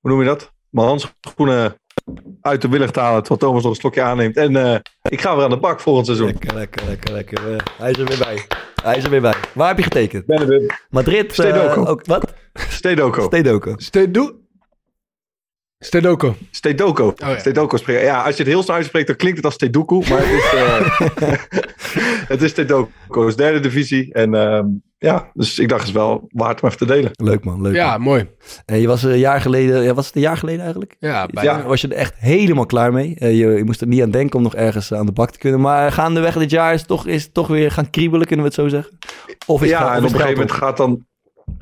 [0.00, 0.52] hoe noem je dat?
[0.70, 1.74] Mijn handschoenen
[2.40, 3.20] uit de willig te halen.
[3.22, 4.36] Terwijl Thomas nog een slokje aanneemt.
[4.36, 6.26] En eh, ik ga weer aan de bak volgend seizoen.
[6.26, 7.62] Lekker, lekker, lekker, lekker.
[7.78, 8.46] Hij is er weer bij.
[8.82, 9.34] Hij is er weer bij.
[9.54, 10.26] Waar heb je getekend?
[10.26, 10.86] Ben er weer.
[10.90, 11.32] Madrid?
[11.32, 11.84] Stedoco.
[11.84, 12.34] ook, wat?
[12.54, 13.22] Stedoko.
[13.30, 13.74] Stedoco.
[15.84, 16.34] Stedo- Stedoko.
[16.50, 17.12] Stedoko.
[17.16, 17.38] ja.
[17.38, 18.02] Stedoko spreken.
[18.04, 19.94] Ja, als je het heel snel uitspreekt, dan klinkt het als Stedoku.
[20.08, 21.38] Maar het is, eh,
[22.32, 23.20] het is Stedoko.
[23.20, 24.12] Het is derde divisie.
[24.12, 24.66] En ehm,
[24.98, 27.10] ja, dus ik dacht, het is wel waard om even te delen.
[27.12, 27.74] Leuk man, leuk.
[27.74, 28.00] Ja, man.
[28.00, 28.28] mooi.
[28.64, 30.96] En je was een jaar geleden, ja, was het een jaar geleden eigenlijk?
[30.98, 31.58] Ja, bijna.
[31.58, 31.64] Ja.
[31.66, 33.14] Was je er echt helemaal klaar mee?
[33.18, 35.38] Eh, je, je moest er niet aan denken om nog ergens aan de bak te
[35.38, 35.60] kunnen.
[35.60, 38.50] Maar gaandeweg dit jaar is het toch, is het toch weer gaan kriebelen, kunnen we
[38.50, 38.98] het zo zeggen?
[39.46, 41.06] Of is ja, het, en of op is een het gegeven moment gaat dan...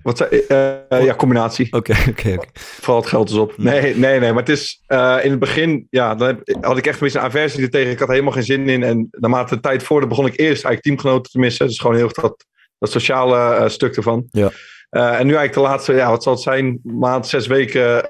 [0.03, 1.73] Wat zei, eh, eh, ja, combinatie.
[1.73, 2.37] Oké, oké.
[2.55, 3.55] Vooral het geld is op.
[3.57, 4.33] Nee, nee, nee.
[4.33, 7.19] Maar het is eh, in het begin, ja, dan heb- had ik echt een beetje
[7.19, 7.91] een aversie er tegen.
[7.91, 8.83] Ik had er helemaal geen zin in.
[8.83, 11.67] En naarmate de tijd voorde, begon ik eerst eigenlijk teamgenoten te missen.
[11.67, 12.45] Dus gewoon heel erg dat,
[12.79, 14.29] dat sociale stuk ervan.
[14.31, 14.51] Ja.
[14.91, 18.07] En nu eigenlijk de laatste, ja, wat zal het zijn, maand, zes weken.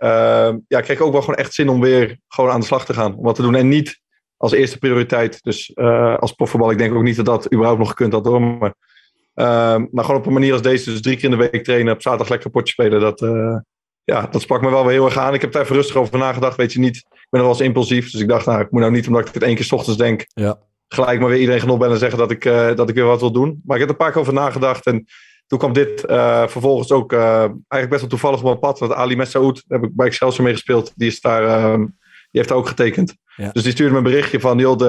[0.68, 2.94] ja, kreeg ik ook wel gewoon echt zin om weer gewoon aan de slag te
[2.94, 3.16] gaan.
[3.16, 3.54] Om wat te doen.
[3.54, 4.00] En niet
[4.36, 5.42] als eerste prioriteit.
[5.42, 5.76] Dus
[6.18, 8.40] als profvoetbal, ik denk ook niet dat dat überhaupt nog gekund had hoor.
[8.42, 8.74] Maar,
[9.34, 11.92] eh, maar gewoon op een manier als deze, dus drie keer in de week trainen,
[11.94, 13.00] op zaterdag lekker potje spelen.
[13.00, 13.56] Dat, eh,
[14.04, 15.34] ja, dat sprak me wel weer heel erg aan.
[15.34, 16.96] Ik heb er even rustig over nagedacht, weet je niet.
[16.96, 18.10] Ik ben nog wel eens impulsief.
[18.10, 19.98] Dus ik dacht, nou, ik moet nou niet omdat ik het één keer 's ochtends
[19.98, 20.58] denk, Ja.
[20.88, 23.20] gelijk maar weer iedereen gaan opbellen en zeggen dat ik, eh, dat ik weer wat
[23.20, 23.60] wil doen.
[23.64, 24.86] Maar ik heb er een paar keer over nagedacht.
[24.86, 25.06] En
[25.46, 28.78] toen kwam dit eh, vervolgens ook eigenlijk best wel toevallig op mijn pad.
[28.78, 30.92] Want Ali Messaoud, daar heb ik bij Excelsior mee gespeeld.
[30.96, 31.90] Die, is daar, eh, die
[32.30, 33.16] heeft daar ook getekend.
[33.36, 33.50] Ja.
[33.52, 34.84] Dus die stuurde me een berichtje van, joh, de,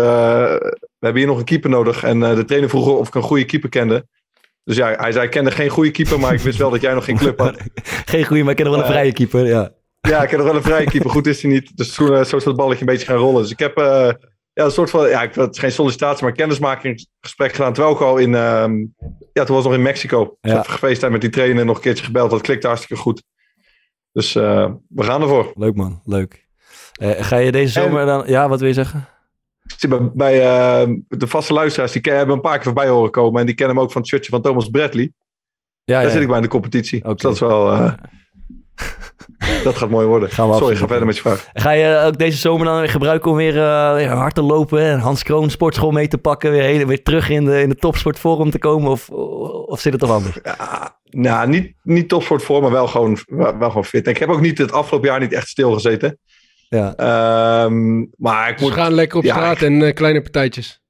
[0.79, 2.03] we hebben hier nog een keeper nodig.
[2.03, 4.08] En de trainer vroeg of ik een goede keeper kende.
[4.63, 6.93] Dus ja, hij zei, ik kende geen goede keeper, maar ik wist wel dat jij
[6.93, 7.58] nog geen club had.
[8.06, 9.45] Geen goede, maar ik ken nog wel een Eh, vrije keeper.
[9.45, 9.71] Ja.
[10.02, 11.10] Ja, ik heb nog wel een vrije keeper.
[11.10, 11.78] Goed is hij niet.
[11.78, 13.41] Dus toen, eh, zo is dat balletje een beetje gaan rollen.
[13.41, 14.10] Dus ik heb eh,
[14.54, 17.73] ja, een soort van, ja, ik, het is geen sollicitatie, maar kennismakingsgesprek gedaan.
[17.73, 18.73] Terwijl ik al in, ehm,
[19.34, 20.38] ja, toen was nog in Mexico.
[20.41, 20.60] Ja.
[20.60, 22.30] Even geweest met die trainer, nog een keertje gebeld.
[22.32, 23.23] Dat klikte hartstikke goed.
[24.12, 25.52] Dus eh, we gaan ervoor.
[25.56, 26.47] Leuk man, leuk.
[26.93, 28.23] Eh, ga je deze En- zomer dan...
[28.26, 29.08] Ja, wat wil je zeggen?
[29.89, 33.39] Bij, bij eh, de vaste luisteraars, die hebben een paar keer voorbij horen komen.
[33.39, 35.12] En die kennen hem ook van het shirtje van Thomas Bradley.
[35.83, 36.09] Ja, Daar ja.
[36.09, 37.01] zit ik bij in de competitie.
[37.03, 37.71] Dus dat is wel...
[37.71, 37.93] eh,
[39.63, 40.29] dat gaat mooi worden.
[40.29, 41.49] Gaan we Sorry, ga verder met je vraag.
[41.53, 44.81] Ga je ook deze zomer dan weer gebruiken om weer, eh, weer hard te lopen
[44.81, 47.75] en Hans Kroon sportschool mee te pakken, weer, hele- weer terug in de, in de
[47.75, 48.91] topsportforum te komen?
[48.91, 50.38] Of, of zit het toch anders?
[50.43, 54.05] Ja, nou, niet, niet topsport voor, maar wel gewoon, wel, wel gewoon fit.
[54.05, 56.19] En ik heb ook niet het afgelopen jaar niet echt stilgezeten.
[56.73, 56.93] Ja.
[56.95, 60.81] Ehm, maar ik moet, we gaan lekker op ja, straat en eh, kleine partijtjes.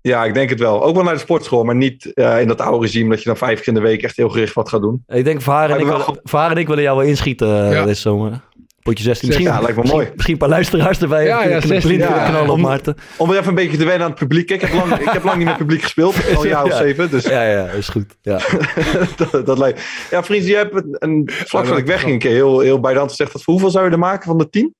[0.00, 0.84] ja, ik denk het wel.
[0.84, 3.36] Ook wel naar de sportschool, maar niet eh, in dat oude regime dat je dan
[3.36, 5.02] vijf keer in de week echt heel gericht wat gaat doen.
[5.06, 7.84] Ik denk, Varen en ik, Varen en ik willen jou wel inschieten eh, Ja.
[7.84, 8.40] deze zomer.
[8.82, 9.28] Potje 16.
[9.28, 10.10] Misschien, Ja, lijkt me misschien, mooi.
[10.12, 11.24] misschien een paar luisteraars erbij.
[11.24, 12.24] Ja, ja, kunnen 16, blind ja.
[12.28, 12.96] knallen op Om- Maarten.
[13.16, 14.50] Om weer even een beetje te wennen aan het publiek.
[14.50, 16.76] Ik heb lang, ik heb lang niet met publiek gespeeld, al een jaar of Ja.
[16.76, 17.10] zeven.
[17.10, 18.16] Dus Ja, ja, is goed.
[18.22, 18.40] Ja.
[19.30, 19.82] dat, dat lijkt.
[20.10, 23.10] Ja, vrienden, je hebt een, een vlak voordat ik wegging een keer heel, heel bijdant
[23.10, 23.32] gezegd.
[23.32, 24.74] Dat, hoeveel zou je er maken van de tien?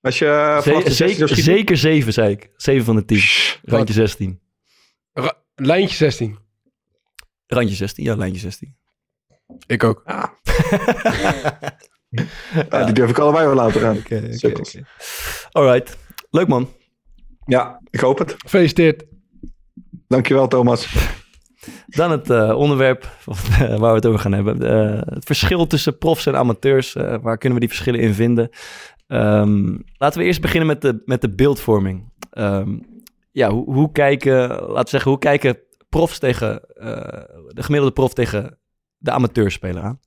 [0.00, 1.52] Als je vanaf Ze- de 16 zou zeker, schieten?
[1.54, 2.50] zeker 7, zei ik.
[2.56, 3.20] 7 van de 10.
[3.62, 4.40] Randje 16.
[5.12, 6.38] Ra- lijntje 16.
[7.46, 8.76] Randje 16, ja, lijntje 16.
[9.66, 10.02] Ik ook.
[10.06, 10.34] Ja,
[12.84, 13.96] die durf ik allebei wel laten gaan.
[13.96, 14.82] Oké, oké.
[15.50, 15.96] Alright.
[16.30, 16.68] Leuk man.
[17.46, 18.34] Ja, ik hoop het.
[18.38, 19.04] Gefeliciteerd.
[20.08, 20.94] Dankjewel, Thomas.
[21.86, 24.62] Dan het eh, onderwerp of, eh, waar we het over gaan hebben.
[24.62, 26.94] Eh, het verschil tussen profs en amateurs.
[26.94, 28.48] Eh, waar kunnen we die verschillen in vinden?
[29.08, 32.12] Ehm, laten we eerst beginnen met de, met de beeldvorming.
[32.30, 32.78] Ehm,
[33.30, 38.14] ja, hoe, hoe kijken, laten we zeggen, hoe kijken profs tegen, eh, de gemiddelde prof
[38.14, 38.58] tegen
[38.96, 40.00] de amateurspeler aan?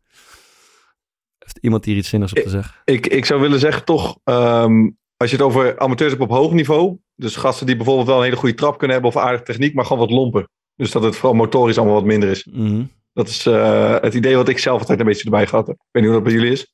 [1.37, 2.75] Heeft iemand hier iets zinnigs op te zeggen?
[2.85, 6.51] Ik, ik zou willen zeggen toch, ehm, als je het over amateurs hebt op hoog
[6.51, 6.97] niveau.
[7.15, 9.85] Dus gasten die bijvoorbeeld wel een hele goede trap kunnen hebben of aardige techniek, maar
[9.85, 10.47] gewoon wat lomper.
[10.75, 12.45] Dus dat het vooral motorisch allemaal wat minder is.
[12.45, 12.83] Mhm.
[13.13, 15.75] Dat is eh, het idee wat ik zelf altijd een beetje erbij gehad heb.
[15.75, 16.73] Ik weet niet hoe dat bij jullie is.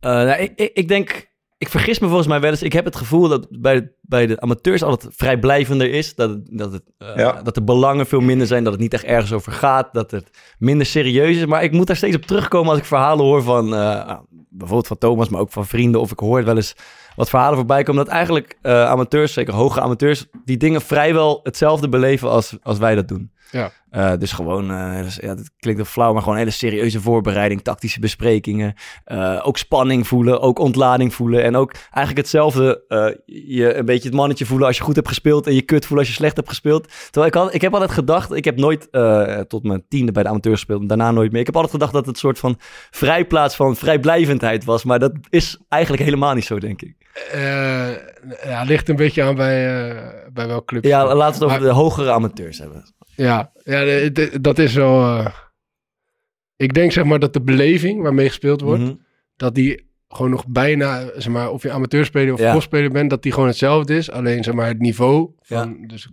[0.00, 2.62] Eh, nou, ik, ik, ik denk, ik vergis me volgens mij wel eens.
[2.62, 6.14] Ik heb het gevoel dat bij, bij de amateurs altijd vrijblijvender is.
[6.14, 7.42] Dat, het, dat, het, eh, Ja.
[7.42, 8.64] dat de belangen veel minder zijn.
[8.64, 9.92] Dat het niet echt ergens over gaat.
[9.94, 11.46] Dat het minder serieus is.
[11.46, 13.64] Maar ik moet daar steeds op terugkomen als ik verhalen hoor van...
[13.64, 16.00] eh, nou, bijvoorbeeld van Thomas, maar ook van vrienden.
[16.00, 16.74] Of ik hoor wel eens
[17.16, 18.04] wat verhalen voorbij komen.
[18.04, 20.26] Dat eigenlijk amateurs, zeker hoge amateurs...
[20.44, 23.32] die dingen vrijwel hetzelfde beleven als, als wij dat doen.
[23.50, 23.70] Ja.
[23.90, 28.00] Eh, dus gewoon, hele- ja, dat klinkt wel flauw, maar gewoon hele serieuze voorbereiding, tactische
[28.00, 28.74] besprekingen.
[29.04, 31.42] eh, ook spanning voelen, ook ontlading voelen.
[31.42, 32.84] En ook eigenlijk hetzelfde,
[33.26, 35.98] je een beetje het mannetje voelen als je goed hebt gespeeld en je kut voelen
[35.98, 36.88] als je slecht hebt gespeeld.
[37.10, 38.88] Terwijl ik, had, ik heb altijd gedacht, ik heb nooit
[39.48, 41.40] tot mijn tiende bij de amateur gespeeld en daarna nooit meer.
[41.40, 42.56] Ik heb altijd gedacht dat het een soort van
[42.90, 44.84] vrijplaats van vrijblijvendheid was.
[44.84, 46.94] Maar dat is eigenlijk helemaal niet zo, denk ik.
[48.44, 49.94] Ja, ligt een beetje aan bij,
[50.32, 50.84] bij welke club.
[50.84, 52.84] Ja, laten we het over Maar- de hogere amateurs hebben.
[53.24, 54.08] Ja, ja
[54.40, 55.02] dat is wel...
[55.02, 55.26] eh,
[56.56, 58.82] ik denk zeg maar dat de beleving waarmee gespeeld wordt...
[58.82, 58.94] Mhm.
[59.36, 62.50] dat die gewoon nog bijna, zeg maar, of je amateurspeler of Ja.
[62.50, 64.10] profspeler bent, dat die gewoon hetzelfde is.
[64.10, 66.08] Alleen, zeg maar, het niveau van, dus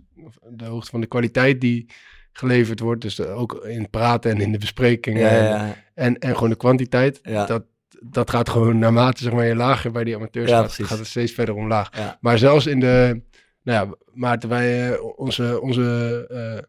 [0.50, 1.90] de hoogte van de kwaliteit die
[2.32, 6.34] geleverd wordt, dus ook in het praten en in de besprekingen Ja, en, en, en
[6.34, 7.64] gewoon de kwantiteit, dat,
[8.00, 11.32] dat gaat gewoon naarmate, zeg maar, je lager bij die amateurs gaat, gaat het steeds
[11.32, 11.90] verder omlaag.
[12.20, 13.20] Maar zelfs in de,
[13.62, 16.62] nou ja, Maarten, wij, eh, onze, onze eh,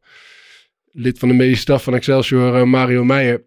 [1.00, 3.44] lid van de medische staf van Excelsior, eh, Mario Meijer,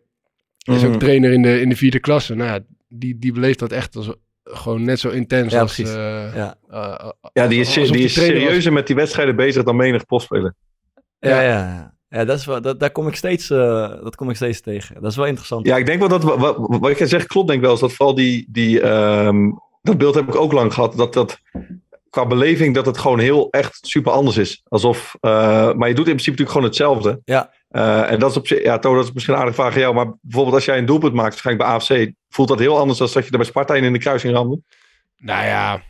[0.58, 0.98] is ook Mhm.
[0.98, 2.34] trainer in de, in de vierde klasse.
[2.34, 2.58] Nou ja,
[2.88, 4.10] die, die beleeft dat echt als,
[4.44, 5.78] gewoon net zo intens Ja, als...
[5.78, 6.54] eh, Ja.
[6.70, 8.24] eh, Ja, die is, die is was.
[8.24, 10.54] serieuzer met die wedstrijden bezig dan menig postspeler.
[11.18, 11.94] Ja, ja, ja.
[12.08, 14.94] Ja, dat is wel, dat, daar kom ik steeds, eh, dat kom ik steeds tegen.
[15.00, 15.66] Dat is wel interessant.
[15.66, 17.74] Ja, ik denk wel dat wat, wat, wat jij zegt klopt, denk ik wel.
[17.74, 19.50] Is dat vooral die, die ehm,
[19.82, 20.96] dat beeld heb ik ook lang gehad.
[20.96, 21.40] Dat dat
[22.10, 24.62] qua beleving dat het gewoon heel echt super anders is.
[24.68, 27.20] Alsof, eh, maar je doet in principe natuurlijk gewoon hetzelfde.
[27.24, 27.52] Ja.
[27.68, 29.80] Eh, en dat is op zich, ja, Toon, dat is misschien een aardige vraag aan
[29.80, 29.94] jou.
[29.94, 33.08] Maar bijvoorbeeld als jij een doelpunt maakt, waarschijnlijk bij AFC, voelt dat heel anders dan
[33.12, 34.60] dat je er bij Sparta in de kruising ramde?
[35.16, 35.82] Nou ja,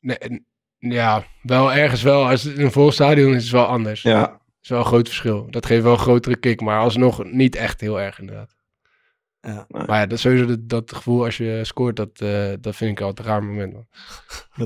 [0.00, 0.44] nee,
[0.78, 2.28] ja, wel ergens wel.
[2.28, 4.02] Als het in een vol stadion is, is het wel anders.
[4.02, 4.20] Ja.
[4.20, 5.46] Dat is wel een groot verschil.
[5.50, 8.54] Dat geeft wel een grotere kick, maar alsnog niet echt heel erg inderdaad.
[9.46, 9.66] Ja.
[9.68, 12.28] Maar ja, dat, is sowieso dat, dat gevoel als je scoort, dat, eh,
[12.60, 13.72] dat vind ik altijd een raar moment.
[13.72, 13.86] Man.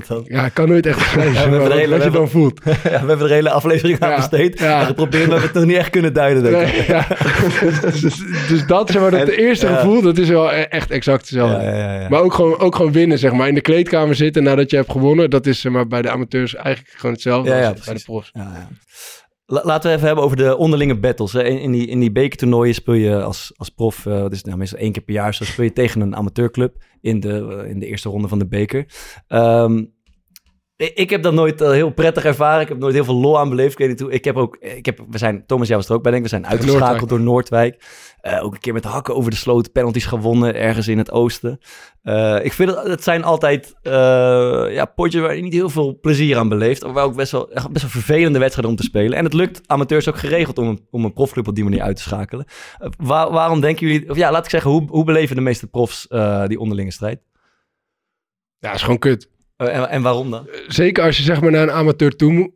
[0.07, 0.21] Dan?
[0.27, 2.29] Ja, ik kan nooit echt beschrijven Ja, we hebben wat, de hele- wat je dan
[2.29, 2.61] voelt.
[2.65, 4.59] ja, we hebben er een hele aflevering aan Ja, besteed.
[4.59, 4.79] ja.
[4.79, 6.43] En geprobeerd, maar we het nog niet echt kunnen duiden.
[6.43, 6.75] Denk ik.
[6.77, 7.07] Nee, ja.
[7.81, 9.75] dus, dus, dus dat, zeg maar, dat En- eerste ja.
[9.75, 11.63] gevoel, dat is wel e- echt exact hetzelfde.
[11.63, 12.09] Ja, ja, ja.
[12.09, 13.47] Maar ook gewoon, ook gewoon winnen, zeg maar.
[13.47, 16.55] In de kleedkamer zitten nadat je hebt gewonnen, dat is zeg maar, bij de amateurs
[16.55, 18.31] eigenlijk gewoon hetzelfde Ja, ja, als bij de profs.
[19.51, 21.33] Laten we even hebben over de onderlinge battles.
[21.33, 21.43] hè.
[21.43, 24.79] In, in die, in die bekertoernooien speel je als, als prof, dat is nou meestal
[24.79, 28.09] één keer per jaar, speel je tegen een amateurclub in de, eh, in de eerste
[28.09, 28.85] ronde van de beker.
[29.27, 29.85] Ehm,
[30.79, 32.61] ik, heb dat nooit eh, heel prettig ervaren.
[32.61, 33.71] Ik heb nooit heel veel lol aan beleefd.
[33.71, 34.11] Ik weet niet hoe.
[34.11, 36.31] Ik heb ook, ik heb, we zijn, Thomas, jij was er ook bij, denk ik.
[36.31, 37.09] We zijn uitgeschakeld Noordwijk.
[37.09, 37.83] door Noordwijk.
[38.21, 41.59] Eh, ook een keer met hakken over de sloot, penalties gewonnen ergens in het oosten.
[42.01, 43.75] Eh, ik vind het, het zijn altijd
[44.71, 46.81] ja, potjes waar je niet heel veel plezier aan beleeft.
[46.83, 49.17] Waar ook best wel, best wel vervelende wedstrijden om te spelen.
[49.17, 51.95] En het lukt amateurs ook geregeld om een, om een profclub op die manier uit
[51.95, 52.45] te schakelen.
[52.97, 56.07] Waar- waarom denken jullie, of ja, laat ik zeggen, hoe, hoe beleven de meeste profs
[56.47, 57.21] die onderlinge strijd?
[58.59, 59.29] Ja, is gewoon kut.
[59.59, 60.49] Eh, en, en waarom dan?
[60.67, 62.51] Zeker als je zeg maar naar een amateur toe moet.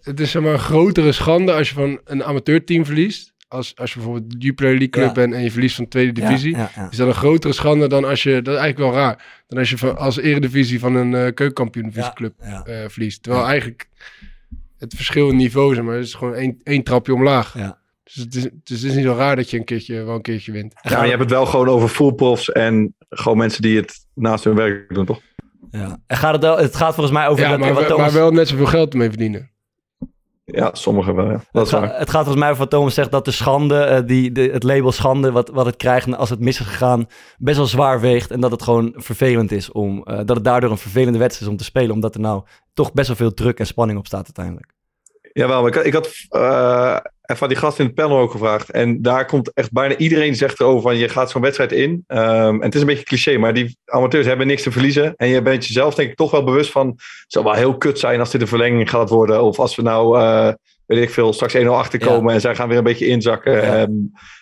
[0.00, 3.32] Het is zeg maar een grotere schande als je van een amateurteam verliest.
[3.48, 5.12] Als, als je bijvoorbeeld de Jupiler League club Ja.
[5.12, 6.50] bent en je verliest van de tweede divisie.
[6.50, 6.90] Ja, ja, ja.
[6.90, 9.70] Is dat een grotere schande dan als je, dat is eigenlijk wel raar, dan als
[9.70, 12.64] je van, als eredivisie van een uh, keukenkampioen club ja.
[12.64, 13.22] eh, verliest.
[13.22, 13.88] Terwijl eigenlijk
[14.78, 17.58] het verschil in niveau, zeg maar, is gewoon één, één trapje omlaag.
[17.58, 17.78] Ja.
[18.04, 20.22] Dus het is, dus het is niet zo raar dat je een keertje, wel een
[20.22, 20.74] keertje wint.
[20.82, 24.44] Ja, maar je hebt het wel gewoon over fullprofs en gewoon mensen die het naast
[24.44, 25.20] hun werk doen, toch?
[25.78, 25.98] Ja.
[26.06, 27.44] En gaat het, wel, het gaat volgens mij over...
[27.44, 29.50] Ja, dat- maar, wat we- Thomas- maar wel net zoveel geld ermee verdienen.
[30.44, 31.30] Ja, sommigen wel, ja.
[31.32, 31.98] Dat Het, is ga- waar.
[31.98, 34.62] het gaat volgens mij over wat Thomas zegt, dat de schande, eh, die, de, het
[34.62, 37.06] label schande, wat, wat het krijgt als het mis is gegaan,
[37.38, 38.30] best wel zwaar weegt.
[38.30, 41.52] En dat het gewoon vervelend is om, eh, dat het daardoor een vervelende wedstrijd is
[41.52, 41.90] om te spelen.
[41.90, 42.42] Omdat er nou
[42.74, 44.72] toch best wel veel druk en spanning op staat uiteindelijk.
[45.40, 48.30] Jawel, maar ik, had- ik had eh even aan die gast in het panel ook
[48.30, 48.70] gevraagd.
[48.70, 52.04] En daar komt echt bijna iedereen zegt erover van je gaat zo'n wedstrijd in.
[52.06, 55.14] Ehm, en het is een beetje cliché, maar die amateurs hebben niks te verliezen.
[55.16, 56.86] En je bent jezelf denk ik toch wel bewust van...
[56.86, 59.42] het zou wel heel kut zijn als dit een verlenging gaat worden.
[59.42, 60.52] Of als we nou, eh,
[60.86, 62.34] weet ik veel, straks 1-0 achterkomen...
[62.34, 63.52] en zij gaan weer een beetje inzakken.
[63.52, 63.62] Ja.
[63.62, 63.90] Ehm,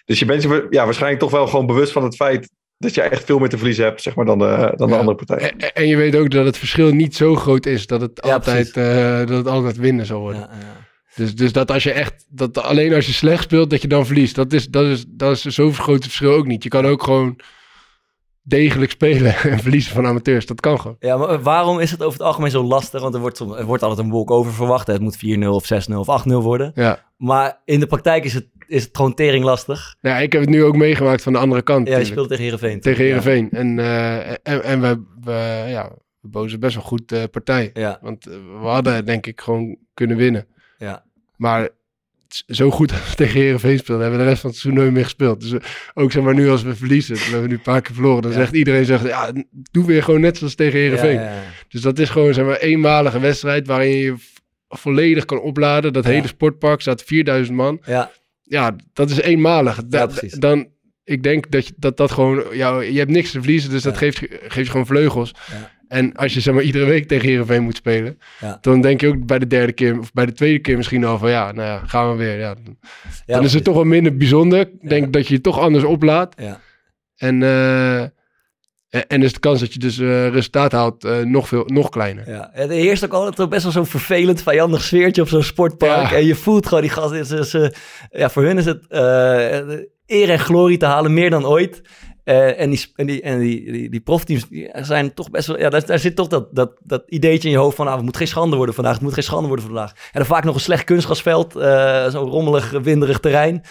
[0.04, 2.50] dus je bent je ja, waarschijnlijk toch wel gewoon bewust van het feit...
[2.78, 4.98] dat je echt veel meer te verliezen hebt zeg maar, dan de, dan de Ja.
[5.00, 5.50] andere partij.
[5.50, 8.32] En, en je weet ook dat het verschil niet zo groot is dat het, Ja,
[8.32, 10.48] altijd, eh, dat het altijd winnen zal worden.
[11.14, 14.06] Dus, dus dat als je echt, dat alleen als je slecht speelt, dat je dan
[14.06, 14.34] verliest.
[14.34, 16.62] Dat is, dat is, dat is zo'n groot verschil ook niet.
[16.62, 17.40] Je kan ook gewoon
[18.42, 20.46] degelijk spelen en verliezen van amateurs.
[20.46, 20.96] Dat kan gewoon.
[20.98, 23.00] Ja, maar waarom is het over het algemeen zo lastig?
[23.00, 24.86] Want er wordt, er wordt altijd een walk-over verwacht.
[24.86, 26.72] Het moet 4-0 of 6-0 of 8-0 worden.
[26.74, 27.04] Ja.
[27.16, 29.94] Maar in de praktijk is het, is het gewoon tering lastig.
[30.00, 31.88] Ja, ik heb het nu ook meegemaakt van de andere kant.
[31.88, 32.80] Ja, je speelt tegen Heerenveen.
[32.80, 33.04] tegen Ja.
[33.04, 33.50] Heerenveen.
[33.50, 37.70] En, eh, en, en we, we, ja, we bozen best wel goed eh, partij.
[37.74, 40.46] Ja, Want eh, we hadden denk ik gewoon kunnen winnen.
[40.82, 41.04] Ja.
[41.36, 41.68] Maar
[42.46, 44.94] zo goed als we tegen Heerenveen speelden, hebben we de rest van het seizoen nooit
[44.94, 45.40] meer gespeeld.
[45.40, 45.58] Dus eh,
[45.94, 48.30] ook zeg maar nu als we verliezen, we hebben nu een paar keer verloren, dan
[48.30, 48.36] Ja.
[48.36, 49.32] zegt iedereen, zegt, ja,
[49.70, 51.14] doe weer gewoon net zoals tegen Heerenveen.
[51.14, 51.42] Ja, ja, ja.
[51.68, 54.14] Dus dat is gewoon zeg maar eenmalige wedstrijd waarin je
[54.68, 55.92] volledig kan opladen.
[55.92, 56.10] Dat Ja.
[56.10, 57.80] hele sportpark staat 4000 man.
[57.86, 58.10] Ja,
[58.42, 59.84] Ja, dat is eenmalig.
[59.86, 60.68] Da- dan,
[61.04, 63.92] ik denk dat je, dat, dat gewoon, jou, je hebt niks te verliezen, dus dat
[63.92, 63.98] Ja.
[63.98, 65.34] geeft, geeft je gewoon vleugels.
[65.50, 65.70] Ja.
[65.92, 68.58] En als je zeg maar iedere week tegen Heerenveen moet spelen, Ja.
[68.60, 71.18] dan denk je ook bij de derde keer, of bij de tweede keer misschien al
[71.18, 72.38] van ja, nou ja, gaan we weer.
[72.38, 72.54] Ja.
[72.54, 72.76] Dan
[73.26, 74.60] ja, is het toch wel minder bijzonder.
[74.60, 76.34] Ik denk dat je je toch anders oplaat.
[76.38, 76.60] Ja.
[77.16, 78.10] En, eh, en,
[79.08, 82.30] en is de kans dat je dus eh, resultaat haalt eh, nog, veel, nog kleiner.
[82.30, 86.10] Ja, het heerst ook altijd best wel zo'n vervelend, vijandig sfeertje op zo'n sportpark.
[86.10, 87.26] En je voelt gewoon die gasten.
[87.26, 87.72] Ze, ze-
[88.10, 88.86] ja, voor hun is het
[90.06, 91.80] eer en glorie te halen, meer dan ooit.
[92.24, 95.58] Eh, en die, en, die, en die, die, die profteams die zijn toch best wel...
[95.58, 97.86] Ja, daar, daar zit toch dat, dat, dat ideetje in je hoofd van...
[97.86, 99.90] Ah, het moet geen schande worden vandaag, het moet geen schande worden vandaag.
[99.90, 103.62] En dan vaak nog een slecht kunstgrasveld, eh zo'n rommelig, winderig terrein.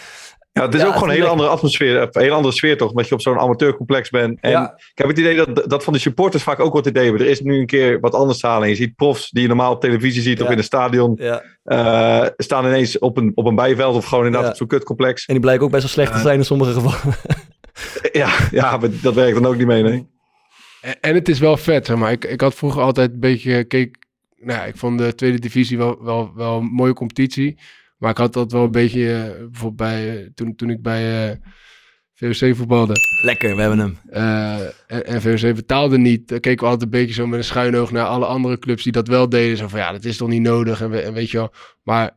[0.52, 2.90] Ja, het is Ja, ook gewoon een hele andere atmosfeer, een hele andere sfeer toch,
[2.90, 4.40] omdat je op zo'n amateurcomplex bent.
[4.40, 4.74] En Ja.
[4.76, 7.22] ik heb het idee dat, dat van de supporters vaak ook wat idee hebben.
[7.22, 8.62] Er is nu een keer wat anders te halen.
[8.62, 11.18] En je ziet profs die je normaal op televisie ziet of in een stadion,
[11.64, 15.24] eh, staan ineens op een, op een bijveld of gewoon inderdaad op zo'n kutcomplex.
[15.26, 17.16] En die blijken ook best wel slecht te zijn in sommige gevallen.
[18.12, 20.06] Ja, ja, maar dat werkt dan ook niet mee, nee.
[20.80, 22.12] En, en het is wel vet, zeg maar.
[22.12, 23.64] Ik, ik had vroeger altijd een beetje...
[23.64, 23.96] Keek,
[24.36, 27.58] nou ja, ik vond de tweede divisie wel, wel, wel een mooie competitie.
[27.98, 31.30] Maar ik had dat wel een beetje, eh, bijvoorbeeld bij, eh, toen, toen ik bij
[31.30, 31.36] eh,
[32.14, 32.94] VOC voetbalde.
[33.24, 33.98] Lekker, we hebben hem.
[34.10, 36.28] eh, en, en VOC betaalde niet.
[36.28, 38.82] Dan keken we altijd een beetje zo met een schuin oog naar alle andere clubs
[38.82, 39.56] die dat wel deden.
[39.56, 41.52] Zo van, ja, dat is toch niet nodig en, we- en weet je wel.
[41.82, 42.10] Maar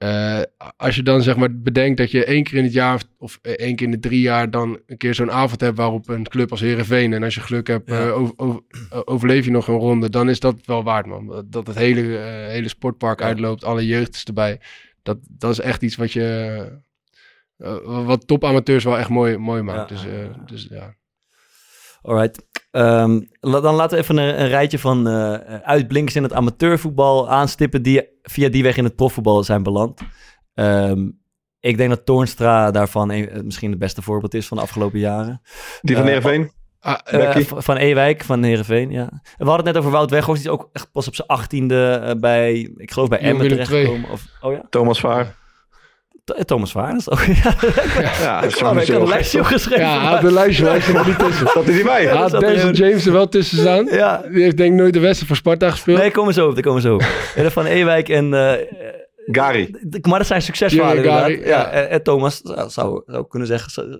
[0.00, 0.40] eh,
[0.76, 3.38] als je dan zeg maar bedenkt dat je één keer in het jaar of- of
[3.42, 6.50] één keer in de drie jaar dan een keer zo'n avond hebt waarop een club
[6.50, 8.06] als Herenveen en als je geluk hebt Ja.
[8.06, 8.60] eh, over- over-
[8.90, 11.44] eh, overleef je nog een ronde, dan is dat wel waard man.
[11.48, 13.26] Dat- het hele, eh, hele sportpark Ja.
[13.26, 14.60] uitloopt, alle jeugd erbij.
[15.02, 16.78] Dat, dat is echt iets wat je
[17.56, 19.90] eh, wat topamateurs wel echt mooi, mooi maakt.
[19.90, 19.96] Ja.
[19.96, 20.94] Dus, eh, dus ja.
[22.02, 22.42] Alright.
[22.70, 27.30] Ehm, la- dan laten we even een, een rijtje van eh, uitblinkers in het amateurvoetbal
[27.30, 30.00] aanstippen die via die weg in het profvoetbal zijn beland.
[30.54, 31.08] Ehm,
[31.60, 34.98] ik denk dat Toornstra daarvan een- eh, misschien het beste voorbeeld is van de afgelopen
[34.98, 35.40] jaren.
[35.80, 36.50] Die van Heerenveen?
[36.80, 36.98] Ah,
[37.62, 39.02] van Ewijk, van Heerenveen, ja.
[39.10, 41.28] En we hadden het net over Wout Weghorst, die is ook echt pas op zijn
[41.28, 44.10] achttiende bij, ik geloof bij Emmen terechtgekomen.
[44.10, 45.36] Of, oh ja, Thomas Vaar.
[46.34, 47.54] Eh, Thomas is ook, ja,
[48.20, 49.84] Ja, ik had niet een lijstje gek, opgeschreven.
[49.84, 51.46] Ja, maar- een lijstje, zit er niet tussen.
[51.54, 52.04] Dat is hij bij.
[52.04, 53.84] Hij had Denzel James er wel tussen staan.
[53.86, 55.98] ja, Die heeft denk ik nooit de wedstrijd voor Sparta gespeeld.
[55.98, 57.02] nee, komen zo op, daar komen zo op.
[57.36, 58.34] En van Ewijk en...
[58.34, 58.52] eh,
[59.32, 59.74] Gary.
[60.08, 61.64] maar dat zijn succesverhalen Ja, Gary, inderdaad.
[61.64, 61.82] Ja, ja.
[61.82, 63.98] En, en Thomas, zou, zou kunnen zeggen, zo, zo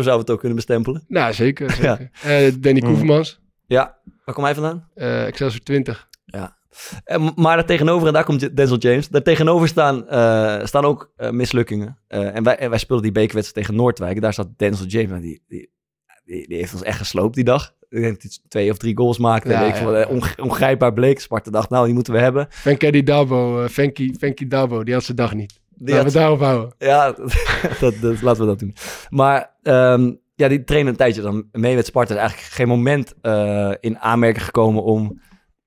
[0.00, 1.04] zouden we het ook kunnen bestempelen.
[1.08, 1.70] Nou, zeker.
[1.70, 2.10] zeker.
[2.22, 2.86] Eh, Danny Mm.
[2.86, 4.88] Koevermans, Ja, waar komt hij vandaan?
[4.94, 6.08] eh Excelsior 20.
[6.24, 6.56] Ja.
[7.04, 11.12] En, maar daar tegenover, en daar komt Denzel James, daar tegenover staan, eh, staan ook
[11.16, 11.98] eh, mislukkingen.
[12.08, 14.20] Eh, en, wij, en wij speelden die bekerwedstrijd tegen Noordwijk.
[14.20, 15.70] Daar zat Denzel James, die, die,
[16.24, 17.74] die, die heeft ons echt gesloopt die dag.
[17.88, 19.48] Ik denk dat hij twee of drie goals maakte.
[19.50, 19.80] Ja, en ik ja.
[19.82, 21.20] vond het onge- ongrijpbaar bleek.
[21.20, 22.46] Sparta dacht, nou, die moeten we hebben.
[22.50, 23.68] Fenky Dabo, eh
[24.18, 25.60] Fenky Dabo, die had zijn dag niet.
[25.68, 26.74] Die Laten had- we daarop houden.
[26.78, 27.12] Ja,
[27.80, 28.74] dat, dat, laten we dat doen.
[29.08, 32.14] Maar ehm, ja, die trainde een tijdje dan mee met Sparta.
[32.14, 35.20] is eigenlijk geen moment eh, in aanmerking gekomen om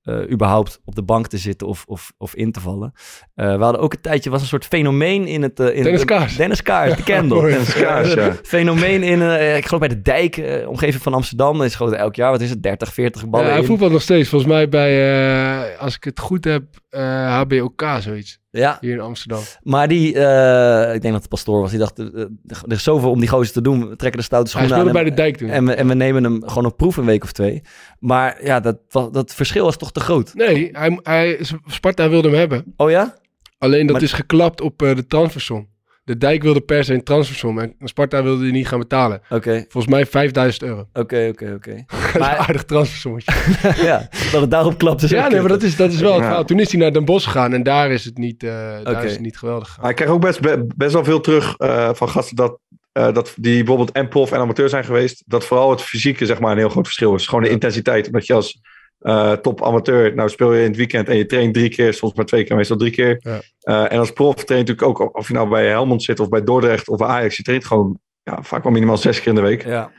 [0.06, 2.92] eh, überhaupt op de bank te zitten of, of, of in te vallen.
[3.34, 5.60] Eh, we hadden ook een tijdje, was een soort fenomeen in het...
[5.60, 6.36] eh, in Dennis Kaars.
[6.36, 7.40] Dennis Kaars, de Kendall.
[7.50, 8.36] Dennis Kaars, ja.
[8.42, 9.22] Fenomeen in,
[9.56, 11.62] ik geloof bij de dijk, omgeving van Amsterdam.
[11.62, 14.28] Is gewoon elk jaar, wat is het, 30, 40 ballen Ja, hij voetbalt nog steeds.
[14.28, 16.62] Volgens mij bij, als ik het goed heb,
[16.96, 18.38] eh, HBOK zoiets.
[18.50, 19.40] Ja, Hier in Amsterdam.
[19.62, 22.04] maar die, eh, ik denk dat het pastoor was, die dacht, eh,
[22.46, 23.88] er is zoveel om die gozer te doen.
[23.88, 24.88] We trekken de stoute Hij schoenen aan.
[24.94, 25.48] speelde en- bij de dijk toen.
[25.56, 27.62] En we, en we nemen hem gewoon op proef een week of twee.
[27.98, 28.78] Maar ja, dat,
[29.12, 30.34] dat verschil was toch te groot.
[30.34, 32.74] Nee, hij, hij, Sparta wilde hem hebben.
[32.76, 33.14] Oh ja?
[33.58, 35.68] Alleen dat Maar- is geklapt op de transfersom.
[36.06, 39.20] De dijk wilde per se een transfersom en Sparta wilde die niet gaan betalen.
[39.28, 40.88] Oké, Volgens mij 5000 euro.
[40.92, 41.84] oké, oké, oké.
[42.18, 43.32] Maar aardig transfersommetje.
[43.88, 46.22] ja, dat het daarop klapt is Ja, nee, maar dat is, dat is wel het
[46.22, 46.44] verhaal.
[46.44, 48.50] Toen is hij naar Den Bosch gegaan en daar is het niet, eh,
[48.82, 49.80] daar is het niet geweldig gegaan.
[49.82, 52.58] Maar ik krijg ook best, be- best wel veel terug eh, van gasten dat,
[52.92, 55.22] eh, dat die bijvoorbeeld en prof en amateur zijn geweest.
[55.26, 57.26] Dat vooral het fysieke zeg maar, een heel groot verschil is.
[57.26, 58.06] Gewoon de intensiteit.
[58.06, 58.60] Omdat je als
[58.98, 62.14] eh, top amateur, nou speel je in het weekend en je traint drie keer, soms
[62.14, 63.16] maar twee keer, meestal drie keer.
[63.18, 63.40] Ja.
[63.60, 66.44] Eh, en als prof traint natuurlijk ook, of je nou bij Helmond zit of bij
[66.44, 69.40] Dordrecht of bij Ajax, je traint gewoon ja, vaak wel minimaal zes keer in de
[69.40, 69.64] week.
[69.64, 69.92] Ja.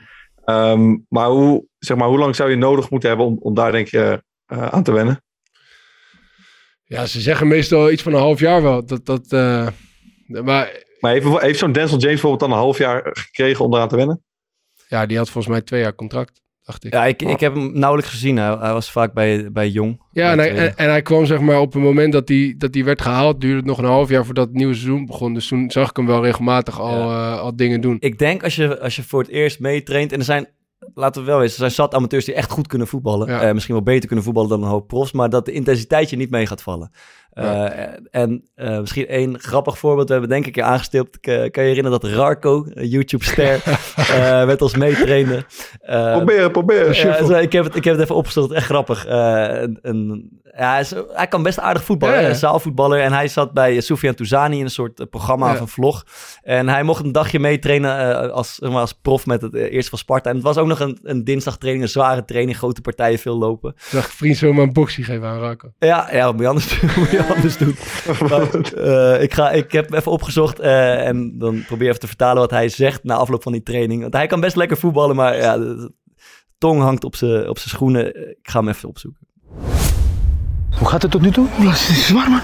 [0.44, 3.72] Ehm, maar, hoe, zeg maar hoe lang zou je nodig moeten hebben om, om daar
[3.72, 5.22] denk je eh, aan te wennen?
[6.84, 8.86] Ja, ze zeggen meestal iets van een half jaar wel.
[8.86, 9.68] Dat, dat, eh,
[10.26, 13.88] maar Maar heeft, heeft zo'n Denzel James bijvoorbeeld dan een half jaar gekregen om eraan
[13.88, 14.22] te wennen?
[14.88, 16.92] ja, die had volgens mij twee jaar contract, dacht ik.
[16.92, 18.36] ja, ik, ik heb hem nauwelijks gezien.
[18.36, 20.02] Hij, hij was vaak bij, bij Jong.
[20.12, 22.74] Ja, en hij, en, en hij kwam zeg maar op het moment dat hij, dat
[22.74, 25.34] hij werd gehaald, duurde het nog een half jaar voordat het nieuwe seizoen begon.
[25.34, 27.96] Dus toen zag ik hem wel regelmatig al, eh, al dingen doen.
[28.00, 30.12] Ik denk als je, als je voor het eerst meetraint...
[30.12, 30.48] En er zijn,
[30.94, 33.28] laten we wel weten, er zijn zat amateurs die echt goed kunnen voetballen.
[33.28, 33.40] Ja.
[33.40, 35.12] Eh, misschien wel beter kunnen voetballen dan een hoop profs.
[35.12, 36.90] Maar dat de intensiteit je niet mee gaat vallen.
[37.42, 37.70] Ja.
[37.72, 40.06] Eh, en eh, misschien één grappig voorbeeld.
[40.06, 41.20] We hebben denk ik keer aangestipt.
[41.20, 43.62] Kan je herinneren dat Rarco, een YouTube-ster,
[43.96, 45.44] eh, met ons meetrainde.
[46.12, 46.94] Proberen, proberen.
[47.28, 49.04] Ja, ik, heb het, ik heb het even opgezocht, echt grappig.
[49.08, 53.00] Een, een- ja, hij, is- hij kan best aardig voetballen, Ja, zaalvoetballer.
[53.00, 56.04] En hij zat bij Soufiane Touzani in een soort programma een vlog.
[56.42, 60.28] En hij mocht een dagje meetrainen als, als prof met het eerste van Sparta.
[60.30, 63.74] En het was ook nog een, een dinsdagtraining, een zware training, grote partijen, veel lopen.
[63.76, 65.72] Zag ik vriend zomaar een boxie geven aan Rako.
[65.78, 66.80] Ja, ja moet je anders,
[67.10, 67.76] je anders doen?
[68.28, 72.40] Maar, eh, ik, ga, ik heb even opgezocht eh, en dan probeer even te vertalen
[72.40, 74.00] wat hij zegt na afloop van die training.
[74.00, 75.92] Want hij kan best lekker voetballen, maar ja, de,
[76.58, 78.06] tong hangt op zijn op zijn schoenen.
[78.30, 79.26] Ik ga hem even opzoeken.
[80.78, 81.46] Hoe gaat het tot nu toe?
[81.50, 82.40] Het is zwaar man.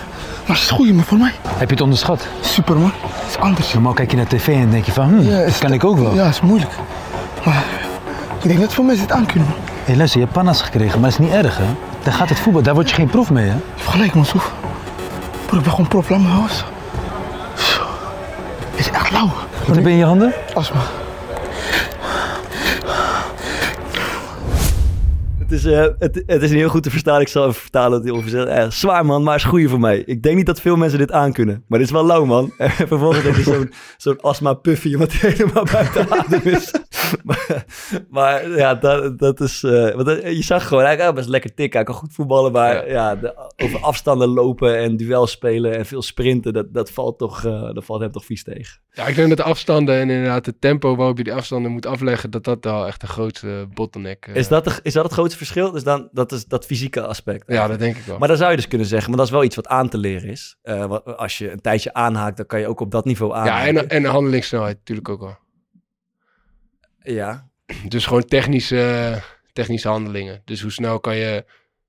[0.47, 1.33] Maar het is goed man, voor mij.
[1.47, 2.29] Heb je het onderschat?
[2.41, 2.91] Super man.
[3.03, 3.73] Het is anders.
[3.73, 5.99] Normaal kijk je naar tv en denk je van, hm, Ja, dat kan ik ook
[5.99, 6.15] wel.
[6.15, 6.73] Ja, het is moeilijk.
[7.45, 7.65] Maar
[8.43, 9.59] ik denk dat veel mensen het aan kunnen man.
[9.85, 11.65] Hé, luister, je hebt pannas gekregen, maar dat is niet erg, hè?
[12.03, 13.55] Daar gaat het voetbal, daar word je geen proef mee, hè?
[13.55, 14.53] Je hebt gelijk man, Soef.
[15.55, 16.51] Broer, ik ben gewoon prof.
[17.57, 17.83] Zo.
[18.71, 19.31] Het is echt lauw.
[19.67, 20.33] Wat heb je in je handen?
[20.55, 20.81] Asma.
[25.39, 27.21] Het is, eh, het, het is niet heel goed te verstaan.
[27.21, 28.47] Ik zal even vertalen wat hij ongeveer zegt.
[28.47, 30.03] Eh, zwaar man, maar is goeie voor mij.
[30.07, 31.65] Ik denk niet dat veel mensen dit aankunnen.
[31.67, 32.53] Maar dit is wel lauw man.
[32.59, 36.71] En vervolgens heb je zo'n zo'n astma puffy wat helemaal buiten adem is.
[37.25, 37.65] maar,
[38.11, 39.63] maar ja, dat, dat is...
[39.63, 41.77] eh, want je zag gewoon, hij kan best lekker tikken.
[41.79, 42.53] Hij kan goed voetballen.
[42.53, 46.53] Maar ja, de- over afstanden lopen en duel spelen en veel sprinten.
[46.53, 48.79] Dat, dat, valt toch, eh, dat valt hem toch vies tegen.
[48.91, 51.87] Ja, ik denk dat de afstanden en inderdaad het tempo waarop je die afstanden moet
[51.87, 55.13] afleggen, dat dat wel echt de grootste bottleneck eh, Is dat, de- is dat het
[55.13, 55.71] grootste verschil?
[55.71, 57.45] Dus dan, dat is dat fysieke aspect.
[57.53, 58.19] Ja, dat denk ik wel.
[58.19, 59.99] Maar dan zou je dus kunnen zeggen, maar dat is wel iets wat aan te
[59.99, 60.57] leren is.
[60.63, 63.77] Eh, als je een tijdje aanhaakt, dan kan je ook op dat niveau Ja, aanhaken.
[63.77, 65.37] en, en de handelingssnelheid natuurlijk ook wel.
[67.13, 67.49] Ja.
[67.89, 69.15] Dus gewoon technische,
[69.53, 70.43] technische handelingen.
[70.45, 71.45] Dus hoe snel kan je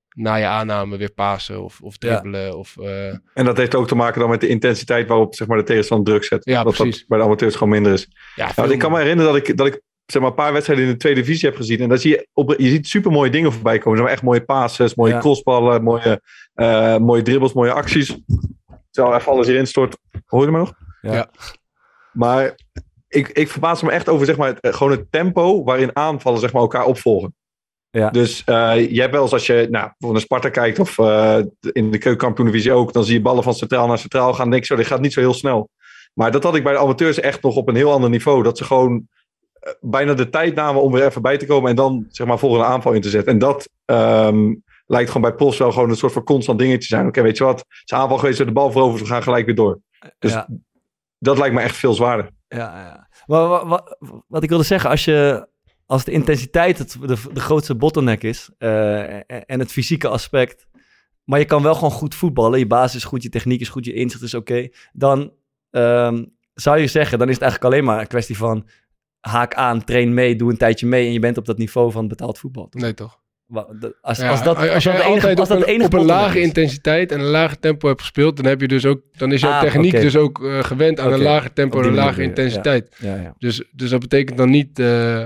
[0.08, 2.58] na je aanname weer pasen of, of dribbelen.
[2.58, 5.56] Of, eh, En dat heeft ook te maken dan met de intensiteit waarop zeg maar,
[5.58, 6.44] de tegenstander druk zet.
[6.44, 6.98] Ja, dat precies.
[6.98, 8.08] dat bij de amateurs gewoon minder is.
[8.34, 10.52] Ja, Nou, veel ik kan me herinneren dat ik, dat ik zeg maar, een paar
[10.52, 11.80] wedstrijden in de tweede divisie heb gezien.
[11.80, 13.92] En dan zie je, op, je ziet super mooie dingen voorbij komen.
[13.98, 15.18] Zeg maar echt mooie passes, mooie Ja.
[15.20, 16.22] crossballen, mooie,
[16.54, 18.18] eh, mooie dribbles, mooie acties.
[18.90, 19.96] Terwijl even alles hierin stort.
[20.26, 20.72] Hoor je me nog?
[21.00, 21.12] Ja.
[21.14, 21.30] Ja.
[22.12, 22.54] Maar
[23.16, 26.40] ik, ik verbaas me echt over zeg maar, het, eh, gewoon het tempo waarin aanvallen
[26.40, 27.34] zeg maar, elkaar opvolgen.
[27.90, 28.10] Ja.
[28.10, 31.38] Dus eh, je hebt wel eens als je nou, naar Sparta kijkt of eh,
[31.72, 34.50] in de keukenkampioen-divisie ook, dan zie je ballen van centraal naar centraal gaan.
[34.50, 35.68] Denk ik zo, dit gaat niet zo heel snel.
[36.14, 38.42] Maar dat had ik bij de amateurs echt nog op een heel ander niveau.
[38.42, 39.08] Dat ze gewoon
[39.80, 42.64] bijna de tijd namen om weer even bij te komen en dan zeg maar volgende
[42.64, 43.32] aanval in te zetten.
[43.32, 44.54] En dat ehm,
[44.86, 47.06] lijkt gewoon bij Pos wel gewoon een soort van constant dingetje te zijn.
[47.06, 47.58] Oké, weet je wat?
[47.58, 49.80] Het is aanval geweest, de bal veroverd, we gaan gelijk weer door.
[50.18, 50.48] Dus Ja.
[51.18, 52.30] dat lijkt me echt veel zwaarder.
[52.48, 53.08] Ja, ja.
[53.26, 53.96] Maar wa- wa-
[54.28, 55.48] wat ik wilde zeggen, als, je,
[55.86, 60.66] als de intensiteit het, de, de grootste bottleneck is eh, en- en het fysieke aspect,
[61.24, 63.84] maar je kan wel gewoon goed voetballen, je basis is goed, je techniek is goed,
[63.84, 65.32] je inzicht is oké, dan
[65.70, 66.24] ehm,
[66.54, 68.68] zou je zeggen, dan is het eigenlijk alleen maar een kwestie van
[69.20, 72.08] haak aan, train mee, doe een tijdje mee en je bent op dat niveau van
[72.08, 72.66] betaald voetbal.
[72.70, 73.20] Nee, toch?
[74.00, 76.44] Als, Ja, als dat, als enige, altijd als op, een, op lage is.
[76.46, 79.50] intensiteit en een lage tempo hebt gespeeld, dan, heb je dus ook, dan is jouw
[79.50, 82.96] Ah, techniek dus ook eh, gewend aan een lager tempo en een lage intensiteit.
[82.98, 83.34] Ja, ja.
[83.38, 85.24] Dus, dus dat betekent dan niet eh,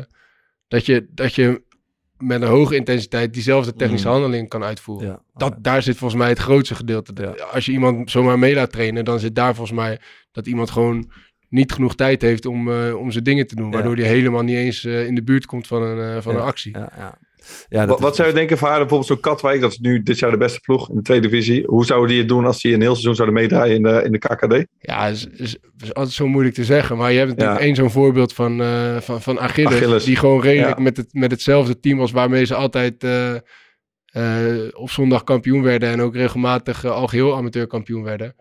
[0.69, 1.63] dat, je, dat je
[2.19, 4.13] met een hoge intensiteit diezelfde technische Mm.
[4.13, 5.23] handeling kan uitvoeren.
[5.35, 7.45] Dat, daar zit volgens mij het grootste gedeelte.
[7.53, 9.99] Als je iemand zomaar mee laat trainen, dan zit daar volgens mij
[10.33, 11.11] dat iemand gewoon
[11.49, 13.71] niet genoeg tijd heeft om, eh, om zijn dingen te doen.
[13.71, 16.79] Waardoor hij helemaal niet eens in de buurt komt van een, van een actie.
[16.79, 17.19] Ja,
[17.69, 17.87] ja.
[17.87, 20.37] Wat, zou je denken van haar, bijvoorbeeld zo'n Katwijk, dat is nu dit jaar de
[20.37, 21.65] beste ploeg in de tweede divisie.
[21.67, 24.13] Hoe zouden die het doen als die een heel seizoen zouden meedraaien in de, in
[24.13, 24.67] de KKD?
[24.79, 26.97] Ja, is, is, is altijd zo moeilijk te zeggen.
[26.97, 27.65] Maar je hebt natuurlijk Ja.
[27.67, 30.05] één zo'n voorbeeld van, eh, van, van Achilles, Achilles.
[30.05, 30.83] Die gewoon redelijk Ja.
[30.83, 33.35] met, het, met hetzelfde team was waarmee ze altijd eh,
[34.05, 35.89] eh, op zondag kampioen werden.
[35.91, 38.35] En ook regelmatig uh, algeheel amateur kampioen werden.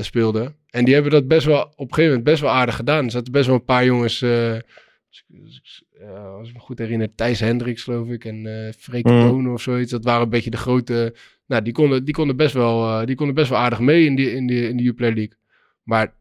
[0.00, 0.56] speelden.
[0.70, 3.04] En die hebben dat best wel op een gegeven moment best wel aardig gedaan.
[3.04, 4.22] Er zaten best wel een paar jongens...
[4.22, 8.66] als ik- als ik- ja, als ik me goed herinner, Thijs Hendricks geloof ik en
[8.66, 9.28] eh Freek Mm.
[9.28, 9.90] Bonen of zoiets.
[9.90, 11.14] Dat waren een beetje de grote...
[11.46, 14.14] Nou, die konden, die konden, best, wel, eh, die konden best wel aardig mee in,
[14.14, 15.36] die, in, die, in de Uplay League.
[15.82, 16.14] Maar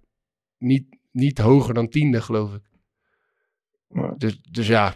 [0.58, 2.62] niet, niet hoger dan tiende, geloof ik.
[3.94, 4.14] Ja.
[4.18, 4.96] Dus, dus ja,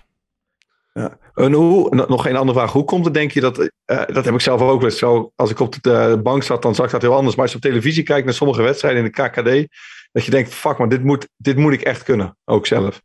[1.34, 2.72] En hoe, nog geen andere vraag.
[2.72, 3.60] Hoe komt het, denk je, dat...
[3.86, 5.32] eh, dat heb ik zelf ook wel zo.
[5.36, 7.36] Als ik op de eh, bank zat, dan zag ik dat heel anders.
[7.36, 9.74] Maar als je op televisie kijkt naar sommige wedstrijden in de KKD...
[10.12, 12.38] dat je denkt, fuck man, dit moet, dit moet ik echt kunnen.
[12.46, 13.02] Ook zelf.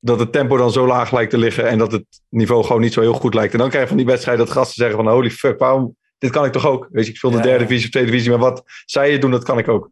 [0.00, 1.68] Dat het tempo dan zo laag lijkt te liggen...
[1.68, 3.52] en dat het niveau gewoon niet zo heel goed lijkt.
[3.52, 5.12] En dan krijg je van die wedstrijden dat gasten zeggen van...
[5.12, 5.96] holy fuck, waarom...
[6.18, 6.88] Dit kan ik toch ook?
[6.90, 8.30] Weet je, ik speel de Ja, derde divisie of tweede divisie...
[8.30, 9.90] maar wat zij het doen, dat kan ik ook.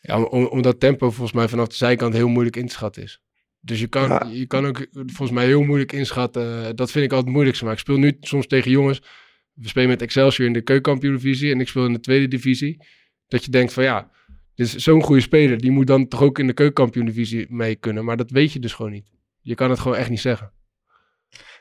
[0.00, 3.20] ja om, omdat tempo volgens mij vanaf de zijkant heel moeilijk in te schatten is.
[3.60, 4.28] Dus je kan, Ja.
[4.32, 6.76] je kan ook volgens mij heel moeilijk inschatten.
[6.76, 7.64] Dat vind ik altijd het moeilijkste.
[7.64, 9.02] Maar ik speel nu soms tegen jongens.
[9.52, 11.52] We spelen met Excelsior in de keukenkampioen-divisie.
[11.52, 12.84] En ik speel in de tweede divisie.
[13.28, 14.10] Dat je denkt van ja,
[14.56, 15.58] dit is zo'n goede speler.
[15.58, 18.04] Die moet dan toch ook in de keukenkampioen-divisie mee kunnen.
[18.04, 19.10] Maar dat weet je dus gewoon niet.
[19.40, 20.50] Je kan het gewoon echt niet zeggen.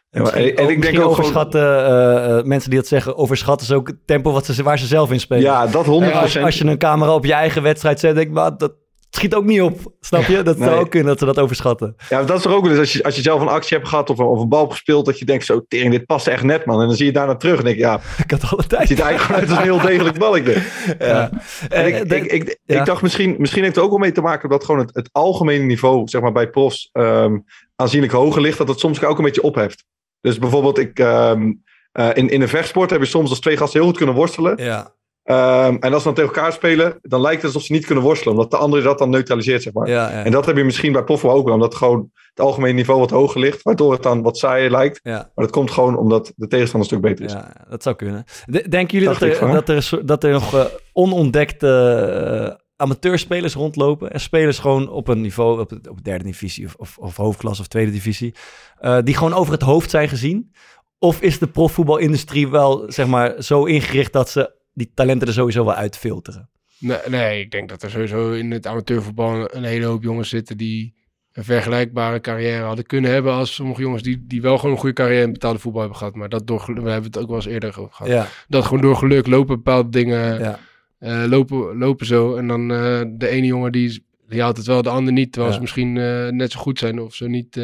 [0.10, 3.18] Ja, maar- en ook- ik denk ook gewoon- overschatten, eh, eh, mensen die dat zeggen,
[3.18, 5.43] overschatten ze ook het tempo wat ze, waar ze zelf in spelen.
[5.43, 6.14] Ja, dat 100%.
[6.14, 8.74] Ja, als, als je een camera op je eigen wedstrijd zet, denk ik, maar dat
[9.16, 9.80] schiet ook niet op.
[9.99, 10.41] Snap je?
[10.43, 10.80] Dat zou nee.
[10.80, 11.95] ook kunnen dat ze dat overschatten.
[12.09, 13.89] Ja, dat is toch ook wel eens als je, als je zelf een actie hebt
[13.89, 16.28] gehad of een, of een bal hebt gespeeld, dat je denkt zo, tering, dit past
[16.28, 16.82] echt net man.
[16.82, 18.88] En dan zie je daarna terug en denk je, ja, Ik had alle het tijd.
[18.88, 20.61] ziet er eigenlijk gewoon uit als een heel degelijk balletje.
[20.99, 21.30] Ja.
[21.70, 22.80] En Eh, ik, de- ik, ik, ja.
[22.80, 25.09] ik dacht misschien, misschien heeft het ook wel mee te maken dat gewoon het, het
[25.11, 27.38] algemene niveau, zeg maar bij profs, ehm,
[27.76, 29.84] aanzienlijk hoger ligt, dat het soms ook een beetje opheft.
[30.22, 31.53] Dus bijvoorbeeld, ik, ehm,
[31.91, 34.57] eh, in, in een vechtsport heb je soms als twee gasten heel goed kunnen worstelen.
[34.63, 34.93] Ja.
[35.26, 38.04] Ehm, en als ze dan tegen elkaar spelen, dan lijkt het alsof ze niet kunnen
[38.04, 39.88] worstelen, omdat de andere dat dan neutraliseert, zeg maar.
[39.88, 40.24] Ja, ja.
[40.24, 43.10] En dat heb je misschien bij Poffel ook wel, omdat gewoon het algemene niveau wat
[43.10, 45.00] hoger ligt, waardoor het dan wat saaier lijkt.
[45.04, 45.12] ja.
[45.36, 47.32] Maar dat komt gewoon omdat de tegenstander een stuk beter is.
[47.32, 48.24] Ja, dat zou kunnen.
[48.46, 54.12] De- denken jullie dat er, dat, er, dat er nog eh, onontdekte amateurspelers rondlopen.
[54.12, 57.62] En spelers gewoon op een niveau, op, het- op derde divisie of, of, of hoofdklasse
[57.62, 58.34] of tweede divisie.
[58.80, 60.52] eh, die gewoon over het hoofd zijn gezien.
[61.00, 65.66] Of is de profvoetbalindustrie wel, zeg maar, zo ingericht dat ze die talenten er sowieso
[65.66, 66.50] wel uitfilteren?
[66.80, 70.58] Nee, nee, ik denk dat er sowieso in het amateurvoetbal een hele hoop jongens zitten
[70.58, 70.94] die
[71.32, 74.96] een vergelijkbare carrière hadden kunnen hebben als sommige jongens die, die wel gewoon een goede
[74.96, 76.16] carrière in betaalde voetbal hebben gehad.
[76.16, 78.08] Maar dat door, we hebben het ook wel eens eerder gehad.
[78.08, 78.28] Ja.
[78.48, 80.60] Dat gewoon door geluk lopen bepaalde dingen, Ja.
[80.98, 82.36] eh, lopen, lopen zo.
[82.36, 85.32] En dan eh, de ene jongen die, die haalt het wel, de ander niet.
[85.32, 85.56] Terwijl Ja.
[85.56, 87.60] ze misschien eh, net zo goed zijn of zo niet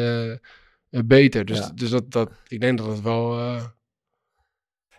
[1.06, 1.44] beter.
[1.44, 3.38] Dus, dus dat, dat, ik denk dat het wel...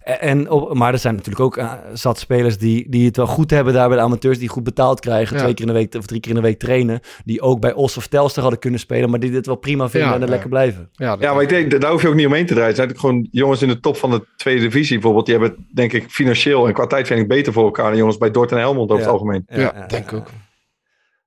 [0.03, 3.27] eh, En, op- maar er zijn natuurlijk ook eh, zat spelers die, die het wel
[3.27, 5.41] goed hebben daar bij de amateurs, die goed betaald krijgen, Ja.
[5.41, 7.73] twee keer in de week of drie keer in de week trainen, die ook bij
[7.73, 10.25] Os of Telstar hadden kunnen spelen, maar die dit wel prima vinden Ja, en er
[10.27, 10.31] ja.
[10.31, 10.89] lekker blijven.
[10.93, 12.75] ja, Ja, maar ik denk, daar hoef je ook niet omheen te draaien.
[12.75, 15.25] Zijn natuurlijk gewoon jongens in de top van de tweede divisie bijvoorbeeld.
[15.25, 18.51] Die hebben, denk ik, financieel en qua tijdvinding beter voor elkaar dan jongens bij Dort
[18.51, 19.11] en Helmond over Ja.
[19.11, 19.43] het algemeen.
[19.47, 20.27] ja, denk ik ook.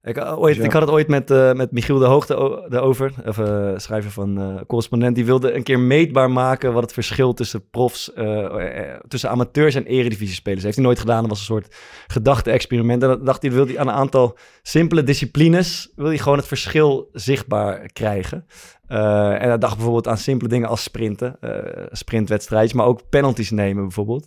[0.06, 0.64] Ik, eh, ooit, Ja.
[0.64, 4.62] ik had het ooit met, eh, met Michiel de Hoogte daarover, of, eh, schrijver van
[4.66, 5.14] correspondent.
[5.14, 8.10] Die wilde een keer meetbaar maken wat het verschil tussen profs,
[9.08, 10.62] tussen amateurs en eredivisiespelers.
[10.62, 11.20] heeft hij nooit gedaan.
[11.20, 11.76] Dat was een soort
[12.06, 13.02] gedachte-experiment.
[13.02, 16.46] En dan dacht hij, wil hij aan een aantal simpele disciplines, wil hij gewoon het
[16.46, 18.46] verschil zichtbaar krijgen.
[18.86, 21.38] En hij dacht bijvoorbeeld aan simpele dingen als sprinten,
[21.90, 24.26] sprintwedstrijdjes, maar ook penalties nemen bijvoorbeeld.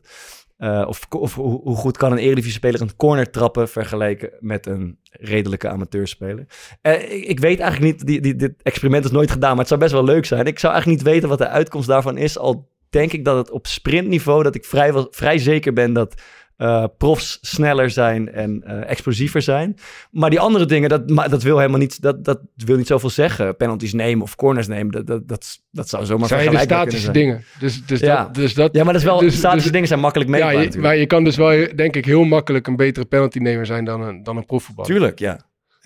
[0.59, 5.69] Eh, of of hoe, goed kan een Eredivisie-speler een corner trappen vergeleken met een redelijke
[5.69, 6.45] amateurspeler?
[6.81, 9.91] Eh, ik, weet eigenlijk niet, die, dit experiment is nooit gedaan, maar het zou best
[9.91, 10.45] wel leuk zijn.
[10.45, 13.51] Ik zou eigenlijk niet weten wat de uitkomst daarvan is, al denk ik dat het
[13.51, 16.21] op sprintniveau, dat ik vrij, vrij zeker ben dat
[16.59, 19.75] eh, profs sneller zijn en eh, explosiever zijn.
[20.11, 23.09] Maar die andere dingen, dat, maar dat wil helemaal niet, dat, dat wil niet zoveel
[23.09, 23.55] zeggen.
[23.55, 26.99] Penalties nemen of corners nemen, dat, dat, dat, dat zou zomaar zijn de vergelijkbaar kunnen
[26.99, 27.25] statische zijn.
[27.25, 27.43] dingen.
[27.59, 28.23] Dus, dus, Ja.
[28.23, 28.75] dat, dus dat...
[28.75, 30.97] Ja, maar dat is wel, dus- statische dus- dingen zijn makkelijk meetbaar Ja, je, maar
[30.97, 34.37] je kan dus wel, denk ik, heel makkelijk een betere penaltynemer zijn dan een, dan
[34.37, 34.91] een profvoetballer.
[34.91, 35.39] Tuurlijk, ja.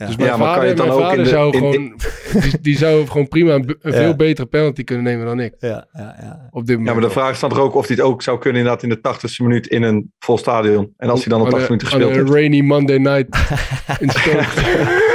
[0.04, 0.10] Ja.
[0.10, 1.52] Dus mijn Ja, maar kan vader, je het dan mijn ook vader in de- zou
[1.54, 3.92] in- gewoon, die, die zou gewoon prima een, Ja.
[3.92, 5.54] veel betere penalty kunnen nemen dan ik.
[5.60, 6.48] Ja, ja, ja.
[6.52, 6.96] Op dit Ja, moment.
[7.00, 8.90] maar de vraag is dan toch ook of hij het ook zou kunnen inderdaad in
[8.90, 10.94] de 80ste minuut in een vol stadion.
[10.98, 12.28] En als hij dan Aan 80 een- minuten gespeeld heeft.
[12.30, 13.38] Een rainy Monday night
[14.04, 15.12] in Stoke.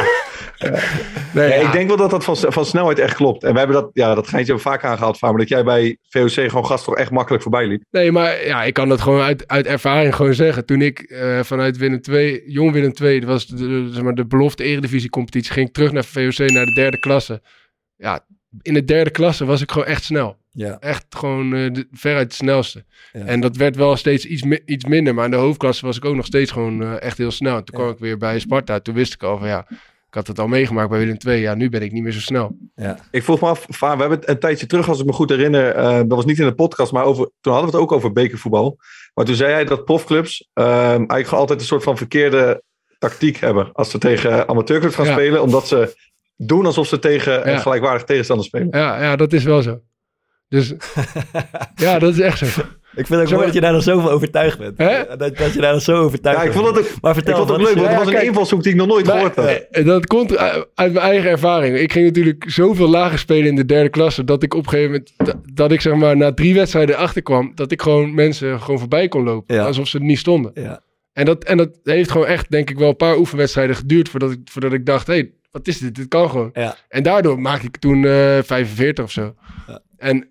[1.34, 1.54] nee, ja.
[1.54, 3.44] ik denk wel dat dat van, van snelheid echt klopt.
[3.44, 5.96] En we hebben dat, ja, dat geintje hebben we vaak aangehaald, Faber, dat jij bij
[6.08, 7.82] VOC gewoon gast toch echt makkelijk voorbij liep.
[7.90, 10.64] Nee, maar ja, ik kan dat gewoon uit, uit ervaring gewoon zeggen.
[10.66, 14.14] Toen ik eh, vanuit Willem II, jong Willem II, dat was de, de- zeg maar,
[14.14, 17.42] de belofte eredivisie competitie, ging ik terug naar VOC, naar de derde klasse.
[17.96, 18.24] Ja,
[18.62, 20.36] in de derde klasse was ik gewoon echt snel.
[20.50, 20.76] Ja.
[20.80, 22.84] Echt gewoon eh, de, veruit de snelste.
[23.12, 23.24] Ja.
[23.24, 25.14] En dat werd wel steeds iets, mi- iets minder.
[25.14, 27.56] Maar in de hoofdklasse was ik ook nog steeds gewoon eh, echt heel snel.
[27.56, 28.80] En toen kwam ik weer bij Sparta.
[28.80, 29.66] Toen wist ik al van ja,
[30.08, 31.40] ik had het al meegemaakt bij Willem II.
[31.40, 32.56] Ja, nu ben ik niet meer zo snel.
[32.74, 32.98] Ja.
[33.10, 35.70] Ik vroeg me af, we hebben het een tijdje terug, als ik me goed herinner,
[35.74, 38.12] eh, dat was niet in de podcast, maar over, toen hadden we het ook over
[38.12, 38.76] bekervoetbal.
[39.14, 42.62] Maar toen zei hij dat profclubs ehm, eigenlijk gewoon altijd een soort van verkeerde
[42.98, 45.12] tactiek hebben als ze tegen amateurclubs gaan Ja.
[45.12, 45.96] spelen, omdat ze
[46.36, 47.58] doen alsof ze tegen een Ja.
[47.58, 48.68] gelijkwaardig tegenstander spelen.
[48.70, 49.80] Ja, ja, dat is wel zo.
[50.48, 50.74] Dus
[51.74, 52.62] ja, dat is echt zo.
[52.96, 54.78] Ik vind het ook Zo- mooi dat je daar dan zo van overtuigd bent.
[54.78, 55.16] Hè?
[55.16, 56.64] Dat, dat je daar dan zo overtuigd Ja, ik bent.
[56.64, 58.24] vond het ook, Maar ik vertel, vond het leuk, want het was een kijk.
[58.26, 59.46] invalshoek die ik nog nooit Maar, gehoord had.
[59.46, 61.78] eh, dat komt uit mijn eigen ervaring.
[61.78, 64.24] Ik ging natuurlijk zoveel lager spelen in de derde klasse.
[64.24, 67.52] Dat ik op een gegeven moment, dat, dat ik zeg maar na drie wedstrijden achterkwam.
[67.54, 69.54] Dat ik gewoon mensen gewoon voorbij kon lopen.
[69.54, 69.64] Ja.
[69.64, 70.50] Alsof ze er niet stonden.
[70.54, 70.80] Ja.
[71.12, 74.08] En dat, en dat heeft gewoon echt, denk ik wel, een paar oefenwedstrijden geduurd.
[74.08, 75.94] Voordat ik, voordat ik dacht, hé, hey, wat is dit?
[75.94, 76.50] Dit kan gewoon.
[76.52, 76.76] Ja.
[76.88, 79.34] En daardoor maakte ik toen eh 45 of zo.
[79.96, 80.28] En,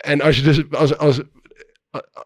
[0.00, 1.20] en als je dus, als, als,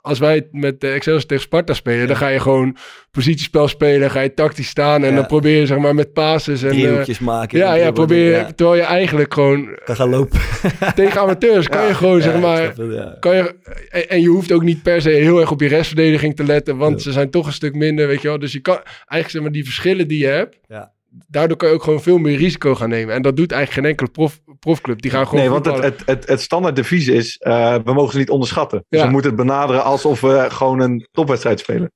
[0.01, 2.77] als wij met de Excelsior tegen Sparta spelen, dan ga je gewoon
[3.11, 5.17] positiespel spelen, ga je tactisch staan en Ja.
[5.17, 6.69] dan probeer je zeg maar met passes en...
[6.71, 7.59] eh, Driehoekjes maken.
[7.59, 8.53] ja, ja, probeer ja.
[8.53, 10.41] terwijl je eigenlijk gewoon Kan gaan lopen.
[10.95, 13.55] tegen amateurs kan je gewoon zeg maar, het, kan je,
[13.91, 16.77] en, en je hoeft ook niet per se heel erg op je restverdediging te letten,
[16.77, 18.39] want ze zijn toch een stuk minder, weet je wel.
[18.39, 20.93] Dus je kan eigenlijk zeg maar die verschillen die je hebt, Ja.
[21.29, 23.15] Daardoor kan je ook gewoon veel meer risico gaan nemen.
[23.15, 25.03] En dat doet eigenlijk geen enkele prof, profclub.
[25.03, 28.13] Die gaan gewoon Nee, want het, het, het, het standaard devies is, eh, we mogen
[28.13, 28.85] ze niet onderschatten.
[28.89, 29.07] Dus Ja.
[29.07, 31.93] we moeten het benaderen alsof we gewoon een topwedstrijd spelen.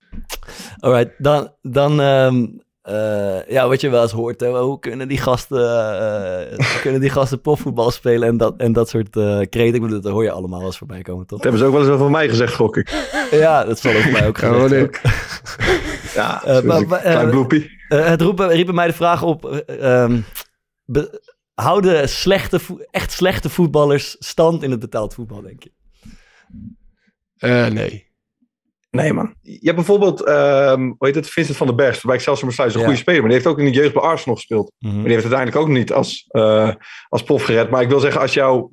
[0.77, 2.47] Alright, dan, dan ehm,
[2.89, 7.01] eh, ja, wat je wel eens hoort, hè, hoe kunnen die gasten, eh, hoe kunnen
[7.01, 9.75] die gasten profvoetbal spelen en dat, en dat soort eh kreten.
[9.75, 11.41] Ik bedoel, dat hoor je allemaal wel eens voorbij komen, toch?
[11.41, 13.07] Dat hebben ze ook wel eens over mij gezegd, gok ik.
[13.31, 14.99] Ja, dat zal over mij ook gezegd ook.
[16.15, 17.71] Ja, Eh, maar- maar, klein bloepie.
[17.89, 20.21] Het roepen, riep bij mij de vraag op, eh, ehm,
[20.85, 21.21] be-
[21.55, 22.61] houden slechte,
[22.91, 25.71] echt slechte voetballers stand in het betaald voetbal, denk je?
[27.37, 28.08] Eh, nee.
[28.91, 29.35] Nee, man.
[29.43, 32.79] Je hebt bijvoorbeeld, ehm, hoe heet het, Vincent van den Berg, bij Excelsior Maasluis, een
[32.81, 32.85] Ja.
[32.87, 33.21] goede speler.
[33.21, 34.73] Maar die heeft ook in de jeugd bij Arsenal gespeeld.
[34.79, 34.95] Mhm.
[34.95, 36.71] Maar die heeft uiteindelijk ook niet als, eh,
[37.09, 37.71] als prof gered.
[37.71, 38.69] Maar ik wil zeggen, als jou...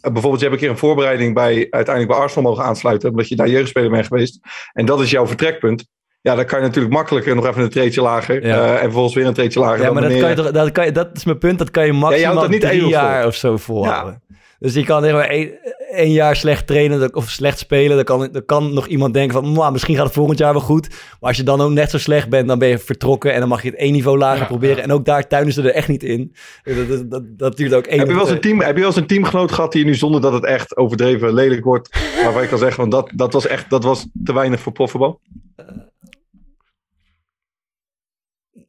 [0.00, 3.10] eh, Bijvoorbeeld, je hebt een keer een voorbereiding bij, uiteindelijk bij Arsenal mogen aansluiten.
[3.10, 4.38] Omdat je daar jeugdspeler bent geweest.
[4.72, 5.86] En dat is jouw vertrekpunt.
[6.20, 8.46] Ja, dan kan je natuurlijk makkelijker nog even een treetje lager.
[8.46, 8.64] Ja.
[8.64, 9.84] eh, en vervolgens weer een treetje lager.
[9.84, 11.58] Ja, maar dat, wanneer- kan je dat, kan je, dat is mijn punt.
[11.58, 13.28] Dat kan je maximaal het niet drie jaar vol.
[13.28, 14.22] of zo volhouden.
[14.58, 15.50] Dus je kan zeg maar één,
[15.90, 17.96] één jaar slecht trainen dat- of slecht spelen.
[17.96, 19.52] Dan kan, dan kan nog iemand denken van...
[19.52, 20.88] "Mwah, misschien gaat het volgend jaar wel goed.
[20.88, 22.48] Maar als je dan ook net zo slecht bent...
[22.48, 24.76] dan ben je vertrokken en dan mag je het één niveau lager Ja, proberen.
[24.76, 24.82] ja.
[24.82, 26.34] En ook daar tuinen ze er echt niet in.
[26.62, 27.98] Dat, dat, dat, dat duurt ook één...
[27.98, 29.94] Heb je, wel eens een team, heb je wel eens een teamgenoot gehad die nu
[29.94, 33.46] zonder dat het echt overdreven lelijk wordt, waarvan ik kan zeggen, van dat, dat was
[33.46, 35.20] echt dat was te weinig voor profvoetbal?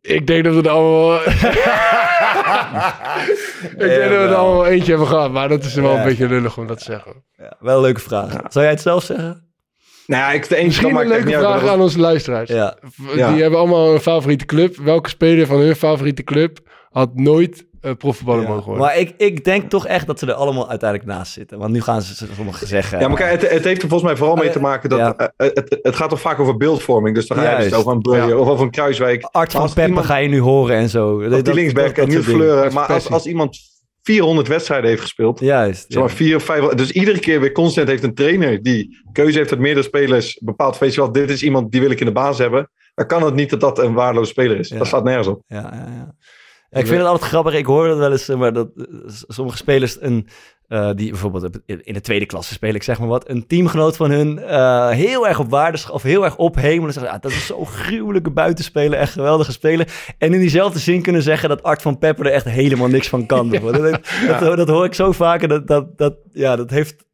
[0.01, 1.20] Ik denk dat we er allemaal...
[3.72, 5.32] ik denk dat we er allemaal eentje hebben gehad.
[5.32, 5.98] Maar dat is wel Ja.
[5.98, 7.24] een beetje lullig om dat te zeggen.
[7.38, 8.32] Ja, wel een leuke vraag.
[8.32, 9.45] Zou jij het zelf zeggen?
[10.08, 12.50] Nou ja, ik, de Misschien dat een leuke vraag aan onze luisteraars.
[12.50, 12.78] Ja.
[12.82, 13.32] V- Ja.
[13.32, 14.76] Die hebben allemaal een favoriete club.
[14.78, 18.48] Welke speler van hun favoriete club had nooit uh, profvoetballer Ja.
[18.50, 18.86] mogen worden?
[18.86, 21.58] Maar ik, ik denk toch echt dat ze er allemaal uiteindelijk naast zitten.
[21.58, 23.00] Want nu gaan ze sommigen zeggen...
[23.00, 25.16] Ja, maar kijk, het, het heeft er volgens mij vooral mee te maken dat Ja.
[25.16, 27.16] eh, het, het gaat toch vaak over beeldvorming.
[27.16, 27.70] Dus dan ga je Juist.
[27.70, 28.36] dus over een Brugge Ja.
[28.38, 29.28] of over een Kruiswijk.
[29.32, 31.16] Art van Als Peppe iemand- ga je nu horen en zo.
[31.16, 32.24] Of Dat- die linksback en dingen.
[32.24, 32.74] Fleuren.
[32.74, 33.58] Maar als, als iemand
[34.04, 35.86] 400 wedstrijden heeft gespeeld, Juist.
[35.88, 36.16] zeg maar ja.
[36.16, 39.60] vier of vijf, dus iedere keer weer constant heeft een trainer die keuze heeft uit
[39.60, 42.38] meerdere spelers bepaald, weet je wel, dit is iemand die wil ik in de baas
[42.38, 42.70] hebben.
[42.96, 44.70] Dan kan het niet dat dat een waardeloze speler is.
[44.70, 44.78] Ja.
[44.78, 45.42] Dat staat nergens op.
[45.48, 46.16] Ja, ja, ja.
[46.70, 47.53] Ik vind het altijd grappig.
[47.53, 48.70] Ik hoor dat wel eens, eh, maar dat
[49.28, 50.28] sommige spelers een,
[50.68, 54.11] eh, die bijvoorbeeld in de tweede klasse spelen, ik zeg maar wat, een teamgenoot van
[54.11, 55.53] hun eh, heel erg op
[55.91, 56.93] of heel erg ophemelen.
[56.93, 60.13] Zeggen, ah, dat is zo'n gruwelijke buitenspeler, echt geweldige speler.
[60.18, 63.26] En in diezelfde zin kunnen zeggen dat Art van Pepper er echt helemaal niks van
[63.26, 63.49] kan.
[63.49, 64.01] dat,
[64.39, 67.05] dat, dat hoor ik zo vaak en dat, dat, dat, ja, dat heeft...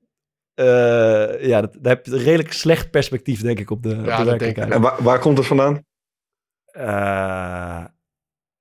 [1.42, 4.04] ja, dat, daar heb je een redelijk slecht perspectief, denk ik, op de, op de
[4.04, 4.72] werkelijkheid.
[4.72, 5.84] En waar, waar komt het vandaan?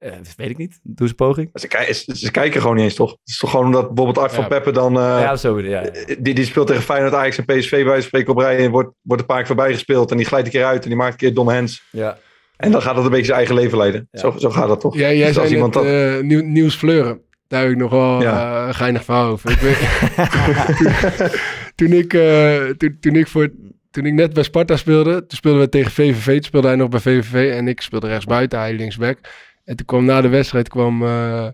[0.02, 0.78] Eh, weet ik niet.
[0.82, 1.50] Doe eens een poging.
[1.54, 3.10] Ze, ze, ze kijken gewoon niet eens, toch?
[3.10, 4.48] Het is toch gewoon omdat bijvoorbeeld Art van Ja.
[4.48, 4.96] Peppe dan...
[4.98, 5.60] eh, ja, zo.
[5.60, 5.90] Ja, ja.
[6.18, 9.20] die, die speelt tegen Feyenoord, Ajax en PSV bij spreken op rij en wordt, wordt
[9.22, 11.18] een paar keer voorbij gespeeld en die glijdt een keer uit en die maakt een
[11.18, 11.82] keer domme hands.
[11.90, 12.18] ja.
[12.56, 14.08] En dan gaat het een beetje zijn eigen leven leiden.
[14.10, 14.18] Ja.
[14.20, 14.94] Zo, zo gaat dat toch?
[14.94, 17.20] Ja, jij Dus zei als net iemand dat- eh, nieuw, Niels Fleuren.
[17.48, 18.60] Daar heb ik nog wel Ja.
[18.62, 19.50] eh, een geinig verhaal over.
[19.50, 19.78] Ik weet,
[20.78, 21.28] toen,
[21.74, 23.48] toen ik, eh, toen, toen, ik voor,
[23.90, 26.32] toen ik net bij Sparta speelde, toen speelden we tegen VVV.
[26.34, 29.18] Toen speelde hij nog bij VVV en ik speelde rechtsbuiten, hij linksback.
[29.64, 31.46] En toen kwam na de wedstrijd kwam eh,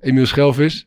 [0.00, 0.86] Emiel Schelvis.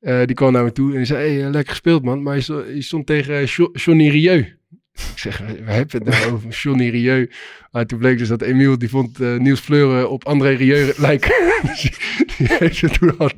[0.00, 2.34] Eh, die kwam naar me toe en die zei, hey, eh, lekker gespeeld man, maar
[2.34, 4.38] je stond, je stond tegen Jo- Johnny Rieu.
[5.14, 6.48] Ik zeg, waar heb je het nou over?
[6.50, 7.30] Johnny Rieu.
[7.70, 11.32] Maar toen bleek dus dat Emiel, die vond eh, Niels Fleuren op André Rieu lijken.
[11.62, 11.94] Dus die-
[12.38, 13.30] die heeft ze toen al,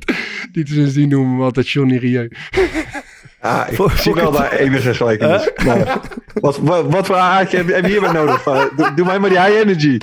[0.51, 2.29] die sindsdien noemen we hem altijd Johnny Rieu.
[3.39, 5.49] Ah, ik zie wel daar enige gelijkenis.
[5.65, 5.99] Nou,
[6.33, 8.41] wat, wat, wat voor haartje heb, je- heb je hierbij nodig?
[8.43, 9.97] Van, doe, doe mij maar die high energy.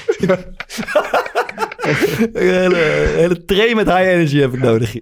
[2.33, 2.77] Een hele,
[3.17, 4.95] hele tray met high energy heb ik nodig.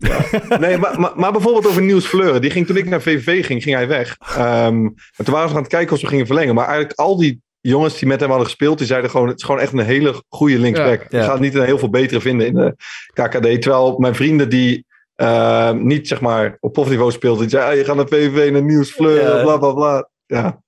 [0.61, 2.41] Nee, maar, maar, maar bijvoorbeeld over Niels Fleuren.
[2.41, 4.17] Die ging, toen ik naar VVV ging, ging hij weg.
[4.37, 4.85] Ehm,
[5.17, 6.55] en toen waren ze aan het kijken of ze gingen verlengen.
[6.55, 9.45] Maar eigenlijk al die jongens die met hem hadden gespeeld, die zeiden gewoon, het is
[9.45, 11.01] gewoon echt een hele goede linksback.
[11.01, 11.25] Ja, Je ja.
[11.25, 12.75] gaat niet een heel veel betere vinden in de
[13.13, 13.63] KKD.
[13.63, 17.85] Terwijl mijn vrienden die ehm, niet zeg maar op profniveau speelden, die zeiden, ah, je
[17.85, 19.43] gaat naar VVV, naar Niels Fleuren, Ja.
[19.43, 20.09] bla bla bla.
[20.27, 20.63] Ja.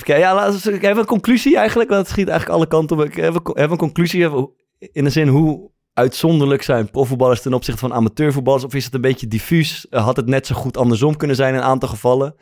[0.00, 3.42] Oké, ja, we ik heb een conclusie eigenlijk, want het schiet eigenlijk alle kanten op.
[3.42, 7.92] Co- heb een conclusie even in de zin hoe uitzonderlijk zijn profvoetballers ten opzichte van
[7.92, 8.64] amateurvoetballers?
[8.64, 9.88] Of is het een beetje diffuus?
[9.88, 12.34] Eh, Had het net zo goed andersom kunnen zijn in een aantal gevallen?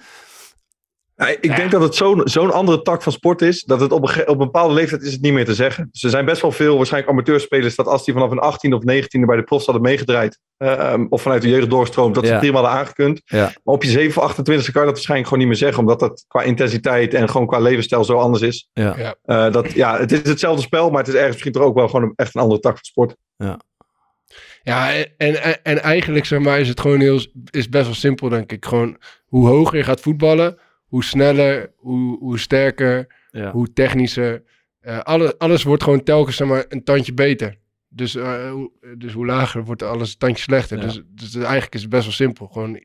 [1.18, 4.02] Ja, ik denk dat het zo'n zo'n andere tak van sport is, dat het op
[4.08, 5.88] een, op een bepaalde leeftijd is het niet meer te zeggen.
[5.92, 8.80] Dus er zijn best wel veel waarschijnlijk amateurspelers dat als die vanaf een 18 of
[8.82, 12.36] 19e bij de profs hadden meegedraaid, ehm, of vanuit de jeugd doorstroomt, dat ze Ja.
[12.36, 13.20] het prima hadden aangekund.
[13.24, 13.38] Ja.
[13.64, 16.00] Maar op je 7 of 28 kan je dat waarschijnlijk gewoon niet meer zeggen, omdat
[16.00, 18.68] dat qua intensiteit en gewoon qua levensstijl zo anders is.
[18.72, 18.94] Ja.
[18.98, 19.14] Ja.
[19.24, 21.88] Eh, dat, ja, het is hetzelfde spel, maar het is ergens misschien toch ook wel
[21.88, 23.16] gewoon een- echt een andere tak van sport.
[24.62, 28.28] Ja, en, en, en eigenlijk zeg maar, is het gewoon heel, is best wel simpel,
[28.28, 28.64] denk ik.
[28.64, 28.96] Gewoon
[29.26, 33.50] hoe hoger je gaat voetballen, hoe sneller, hoe, hoe sterker, Ja.
[33.50, 34.42] hoe technischer.
[34.80, 37.58] Eh, alle, alles wordt gewoon telkens zeg maar, een tandje beter.
[37.88, 40.78] Dus, eh, hoe, dus hoe lager wordt alles een tandje slechter.
[40.78, 40.84] Ja.
[40.84, 42.46] Dus, dus eigenlijk is het best wel simpel.
[42.46, 42.80] Gewoon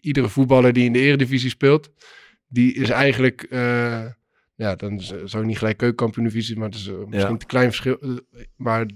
[0.00, 1.90] iedere voetballer die in de eredivisie speelt,
[2.48, 4.04] die is eigenlijk, eh,
[4.54, 7.36] ja, dan zou ik niet gelijk keukenkampioen-divisie, maar het is misschien Ja.
[7.36, 8.20] te klein verschil.
[8.56, 8.86] Maar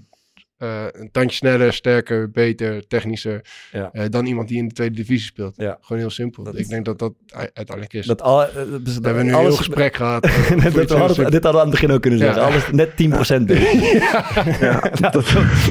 [0.59, 3.41] eh, een tandje sneller, sterker, beter, technischer
[3.71, 3.89] Ja.
[3.91, 5.53] eh, dan iemand die in de tweede divisie speelt.
[5.57, 5.77] Ja.
[5.81, 6.43] Gewoon heel simpel.
[6.43, 8.05] Dat ik is- denk dat dat uiteindelijk is.
[8.05, 10.21] Dat al, eh, dus we dat hebben nu een heel gesprek gehad.
[10.73, 12.25] Dat we hadden, dit hadden we aan het begin ook kunnen Ja.
[12.25, 12.43] zeggen.
[12.43, 13.73] Alles net 10% beter.
[14.67, 15.23] Ja, Nou,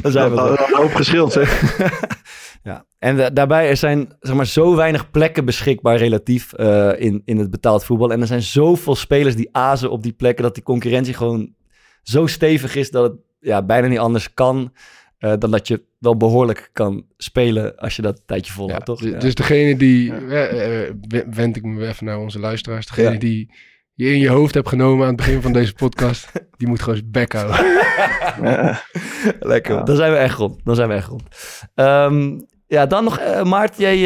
[0.03, 1.77] dan zijn we dat, dat, een hoop geschild, zeg.
[2.63, 2.87] Ja.
[2.99, 7.39] En da- daarbij er zijn zeg maar, zo weinig plekken beschikbaar relatief eh, in, in
[7.39, 8.13] het betaald voetbal.
[8.13, 11.55] En er zijn zoveel spelers die azen op die plekken dat die concurrentie gewoon
[12.03, 14.73] zo stevig is dat het ja, bijna niet anders kan
[15.19, 18.85] eh, dan dat je wel behoorlijk kan spelen als je dat een tijdje Ja, volhoudt,
[18.85, 19.01] toch?
[19.01, 19.19] dus- Ja.
[19.19, 20.95] Dus degene die, eh, eh,
[21.31, 23.19] wend ik me even naar onze luisteraars, degene Ja.
[23.19, 23.53] die
[23.95, 26.97] je in je hoofd hebt genomen aan het begin van deze podcast, die moet gewoon
[26.99, 27.77] zijn bek houden.
[29.41, 29.85] Lekker.
[29.85, 30.61] Dan zijn we echt rond.
[30.65, 31.23] Dan zijn we echt rond.
[31.75, 33.97] Ehm, ja, dan nog, eh Maart, jij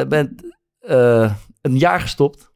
[0.00, 2.50] eh, bent eh, een jaar gestopt.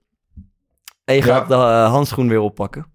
[1.04, 1.26] En je Ja.
[1.26, 1.54] gaat de
[1.90, 2.94] handschoen weer oppakken.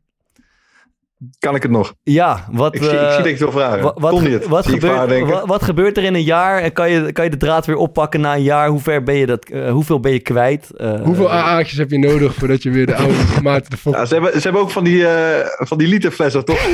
[1.40, 1.94] Kan ik het nog?
[2.04, 2.76] Ja, wat...
[2.76, 3.82] Ik zie, ik eh, zie dat je het wil vragen.
[3.82, 6.62] Wa- Wat, niet wat, Zie ik gebeurt, wat gebeurt er in een jaar?
[6.62, 8.68] En kan je, kan je de draad weer oppakken na een jaar?
[8.68, 10.70] Hoe ver ben je dat, eh, hoeveel ben je kwijt?
[10.78, 13.14] Eh, Hoeveel AA'tjes heb je nodig voordat je weer de oude
[13.44, 13.90] Maarten de.
[13.90, 16.60] Ja, ze, hebben, ze hebben ook van die, eh van die literflessen, toch?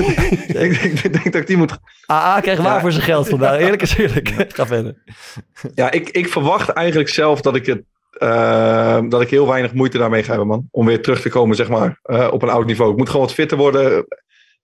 [0.47, 1.77] ik, denk, ik denk dat ik die moet...
[2.11, 2.79] AA krijgt waar Ja.
[2.81, 3.59] voor zijn geld vandaag.
[3.61, 4.33] Eerlijk is eerlijk.
[4.47, 4.95] Ga verder.
[5.75, 7.81] Ja, ik, ik verwacht eigenlijk zelf dat ik het...
[9.11, 10.67] dat ik heel weinig moeite daarmee ga hebben, man.
[10.71, 12.91] Om weer terug te komen, zeg maar, eh, op een oud niveau.
[12.91, 14.05] Ik moet gewoon wat fitter worden.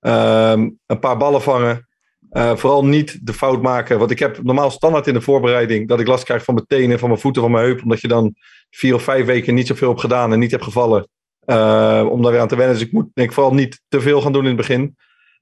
[0.04, 1.88] Ehm, een paar ballen vangen.
[2.30, 4.00] Eh, vooral niet de fout maken.
[4.00, 5.88] Want ik heb normaal standaard in de voorbereiding...
[5.88, 7.82] dat ik last krijg van mijn tenen, van mijn voeten, van mijn heup.
[7.84, 8.36] Omdat je dan
[8.70, 11.08] vier of vijf weken niet zoveel hebt gedaan en niet hebt gevallen.
[11.46, 12.76] eh, om daar weer aan te wennen.
[12.78, 14.96] Dus ik moet denk ik vooral niet te veel gaan doen in het begin.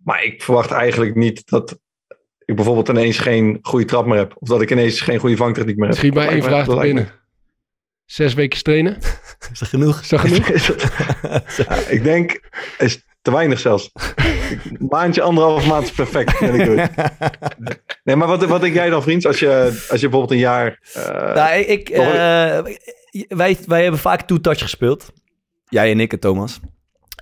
[0.03, 1.80] Maar ik verwacht eigenlijk niet dat
[2.45, 4.36] ik bijvoorbeeld ineens geen goede trap meer heb.
[4.39, 5.97] Of dat ik ineens geen goede vangtechniek meer heb.
[5.97, 7.09] Schiet Dat één vraag me- binnen.
[8.05, 8.97] Zes weken trainen?
[9.51, 9.99] Is dat genoeg?
[10.01, 10.47] Is dat genoeg?
[11.68, 12.39] Ja, ik denk,
[12.78, 13.91] is te weinig zelfs.
[14.52, 16.39] Een maandje, anderhalf maand is perfect.
[16.39, 16.89] Ben ik.
[18.04, 19.26] Nee, maar wat, wat denk jij dan, vriend?
[19.26, 19.49] Als je,
[19.89, 20.80] als je bijvoorbeeld een jaar...
[20.93, 22.04] eh, Nou, ik, eh,
[23.28, 25.12] wij, wij hebben vaak two-touch gespeeld.
[25.70, 26.60] Jij en ik en Thomas.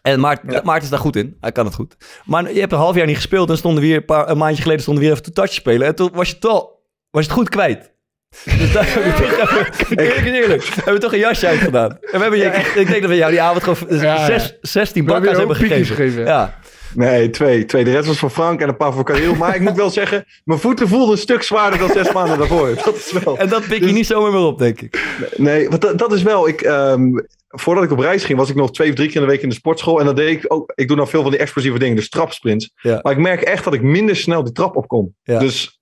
[0.02, 0.62] En Maart, Ja.
[0.64, 1.38] Maarten is daar goed in.
[1.40, 1.96] Hij kan het goed.
[2.26, 3.50] Maar je hebt een half jaar niet gespeeld.
[3.50, 5.88] En stonden we weer een, paar, een maandje geleden stonden we weer even two-touch spelen.
[5.88, 6.68] En toen was je, toch,
[7.12, 7.92] was je het goed kwijt.
[8.58, 9.58] Dus daar hebben we toch
[9.90, 11.90] even, eerlijk hebben we toch een jasje uitgedaan.
[11.92, 14.26] En we hebben je, ik denk dat we jou die avond gewoon Ja, ja.
[14.26, 16.60] zes, 16 We hebben bakka's hebben gegeven, Ja.
[16.96, 17.66] Nee, twee.
[17.66, 17.84] twee.
[17.84, 19.36] De rest was voor Frank en een paar voor Karel.
[19.36, 22.76] Maar ik moet wel zeggen, mijn voeten voelden een stuk zwaarder dan zes maanden daarvoor.
[22.86, 23.38] Dat is wel...
[23.38, 25.04] En dat pik je Dus- niet zomaar meer op, denk ik.
[25.36, 26.48] Nee, want dat, dat is wel.
[26.48, 27.10] Ik, ehm,
[27.48, 29.42] voordat ik op reis ging, was ik nog twee of drie keer in de week
[29.42, 30.00] in de sportschool.
[30.00, 30.72] En dan deed ik ook.
[30.76, 32.72] Ik doe nou veel van die explosieve dingen, dus trapsprints.
[32.82, 33.00] Ja.
[33.02, 35.16] Maar ik merk echt dat ik minder snel die trap opkom.
[35.24, 35.40] Ja.
[35.40, 35.79] Dus.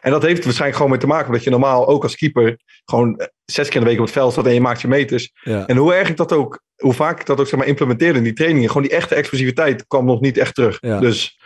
[0.00, 3.18] En dat heeft waarschijnlijk gewoon mee te maken dat je normaal ook als keeper gewoon
[3.18, 5.32] eh, zes keer in de week op het veld staat en je maakt je meters.
[5.42, 5.66] Ja.
[5.66, 8.24] En hoe erg ik dat ook, hoe vaak ik dat ook zeg maar implementeerde in
[8.24, 10.78] die trainingen, gewoon die echte explosiviteit kwam nog niet echt terug.
[10.80, 10.98] Ja.
[11.00, 11.38] Dus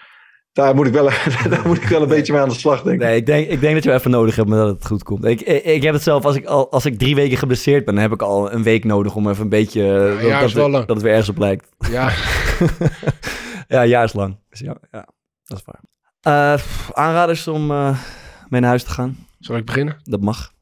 [0.52, 1.04] daar moet ik wel,
[1.50, 3.06] daar moet ik wel een beetje mee aan de slag, denk ik.
[3.06, 5.24] Nee, ik denk, ik denk dat je even nodig hebt, maar dat het goed komt.
[5.24, 7.94] Ik, ik, ik heb het zelf, als ik, al, als ik drie weken geblesseerd ben,
[7.94, 9.80] dan heb ik al een week nodig om even een beetje...
[9.82, 10.86] eh, Ja, dat, is wel dat, lang.
[10.86, 11.68] dat het weer ergens op lijkt.
[11.90, 12.12] Ja,
[13.68, 14.36] ja, een jaar is lang.
[14.50, 15.08] Dus ja, ja,
[15.44, 15.80] dat is waar.
[16.24, 17.98] Eh, pff, aanraders om eh,
[18.48, 19.26] mee naar huis te gaan?
[19.38, 19.96] zal ik beginnen?
[20.02, 20.52] Dat mag.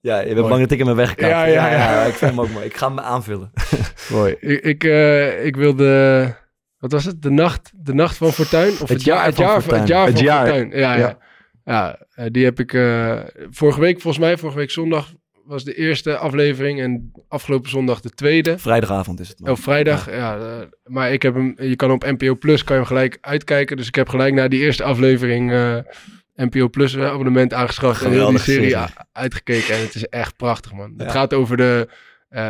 [0.00, 0.48] Ja, je bent Mooi.
[0.48, 1.30] bang dat ik hem heb weggekapt.
[1.30, 2.02] Ja, ja, ja.
[2.02, 2.64] ik vind hem ook mooi.
[2.64, 3.50] Ik ga hem aanvullen.
[4.12, 4.36] Mooi.
[4.40, 6.34] Ik, ik, eh, ik wilde...
[6.78, 7.22] Wat was het?
[7.22, 8.72] De nacht, de nacht van Fortuin?
[8.80, 9.80] Of het, jaar, het, van jaar, van- Fortuin.
[9.80, 10.46] het jaar Het van jaar.
[10.46, 10.70] Fortuin.
[10.70, 10.98] Ja, ja.
[10.98, 11.18] Ja.
[11.64, 11.98] ja.
[12.14, 13.18] eh, die heb ik eh,
[13.50, 15.12] vorige week, volgens mij, vorige week zondag
[15.46, 18.58] was de eerste aflevering en afgelopen zondag de tweede.
[18.58, 19.40] Vrijdagavond is het.
[19.40, 19.50] man.
[19.50, 20.10] Oh, vrijdag.
[20.10, 23.18] Ja, eh, maar ik heb hem, je kan op NPO Plus kan je hem gelijk
[23.20, 23.76] uitkijken.
[23.76, 25.76] Dus ik heb gelijk na die eerste aflevering eh,
[26.34, 28.76] NPO Plus eh, abonnement aangeschaft en heel die serie
[29.12, 29.74] uitgekeken.
[29.74, 30.94] En het is echt prachtig, man.
[30.96, 31.02] Ja.
[31.04, 31.88] Het gaat over de,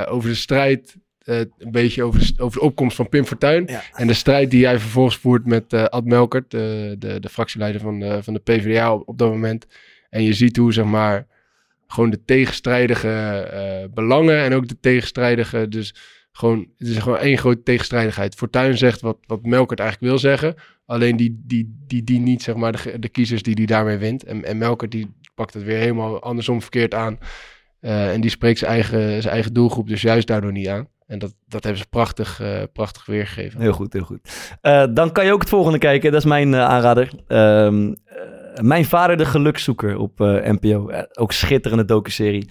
[0.08, 3.64] over de strijd, een beetje over de, over de opkomst van Pim Fortuyn.
[3.66, 3.82] Ja.
[3.92, 8.00] En de strijd die hij vervolgens voert met Ad Melkert, de, de, de fractieleider van
[8.00, 9.66] de, van de PvdA op, op dat moment.
[10.10, 11.26] En je ziet hoe, zeg maar,
[11.86, 15.94] gewoon de tegenstrijdige eh, belangen en ook de tegenstrijdige, dus
[16.32, 18.34] gewoon, het is gewoon één grote tegenstrijdigheid.
[18.34, 20.54] Fortuyn zegt wat, wat Melkert eigenlijk wil zeggen,
[20.86, 24.24] alleen die, die, die dient niet, zeg maar, de, de kiezers die die daarmee wint.
[24.24, 27.18] En, en Melkert die pakt het weer helemaal andersom verkeerd aan.
[27.80, 30.88] Eh, en die spreekt zijn eigen, zijn eigen doelgroep dus juist daardoor niet aan.
[31.06, 33.60] En dat, dat hebben ze prachtig, eh, prachtig weergegeven.
[33.60, 34.56] Heel goed, heel goed.
[34.60, 36.10] Eh, dan kan je ook het volgende kijken.
[36.10, 37.10] Dat is mijn eh, aanrader.
[37.26, 40.90] Ehm, eh, mijn vader de gelukszoeker op NPO.
[41.12, 42.48] Ook schitterende docuserie.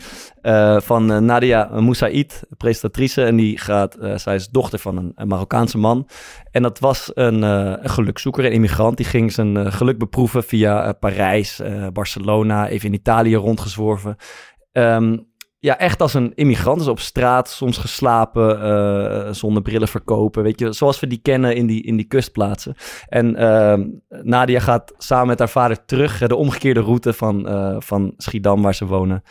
[0.78, 3.24] van Nadia Moussaïd, presentatrice.
[3.24, 6.08] En die gaat, zij is dochter van een, Marokkaanse man.
[6.52, 8.98] En dat was een, een gelukzoeker, een immigrant.
[8.98, 11.62] Die ging zijn geluk beproeven via Parijs,
[11.94, 14.16] Barcelona, even in Italië rondgezworven.
[14.72, 15.18] Ehm,
[15.66, 16.78] ja, echt als een immigrant.
[16.78, 20.44] Dus op straat, soms geslapen, eh, zonder brillen verkopen.
[20.44, 22.76] Weet je, zoals we die kennen in die, in die kustplaatsen.
[23.08, 27.76] En ehm, Nadia gaat samen met haar vader terug, eh, de omgekeerde route van, eh,
[27.80, 29.24] van Schiedam, waar ze wonen.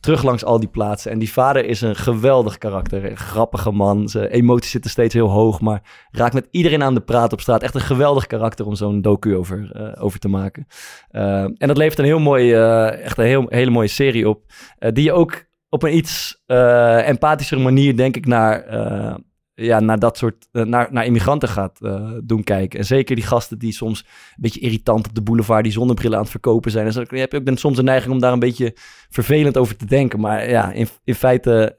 [0.00, 1.10] terug langs al die plaatsen.
[1.10, 3.10] En die vader is een geweldig karakter.
[3.10, 4.08] Een grappige man.
[4.08, 5.60] Zijn emoties zitten steeds heel hoog.
[5.60, 7.62] Maar raakt met iedereen aan de praat op straat.
[7.62, 10.66] Echt een geweldig karakter om zo'n docu over, over te maken.
[11.10, 14.42] Eh, en dat levert een heel mooi, echt een heel, hele mooie serie op.
[14.78, 19.14] die je ook op een iets eh empathischere manier, denk ik, naar, eh,
[19.54, 21.78] ja, naar dat soort, eh, naar, naar immigranten gaat
[22.24, 22.78] doen kijken.
[22.78, 26.22] En zeker die gasten die soms een beetje irritant op de boulevard, die zonnebrillen aan
[26.22, 26.86] het verkopen zijn.
[26.86, 28.76] En je hebt ook dan soms de neiging om daar een beetje
[29.10, 30.20] vervelend over te denken.
[30.20, 31.74] Maar ja, in, in feite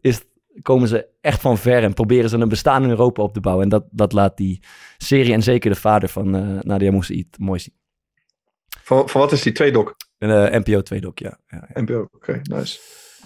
[0.00, 0.20] is
[0.62, 3.64] komen ze echt van ver en proberen ze een bestaan in Europa op te bouwen.
[3.64, 4.62] En dat, dat laat die
[4.98, 7.74] serie en zeker de vader van uh, Nadia Moussaïd mooi zien.
[8.82, 9.94] Van wat is die twee doc?
[10.22, 11.38] Een NPO 2 doc, ja.
[11.48, 11.68] ja.
[11.74, 12.78] NPO, oké, nice.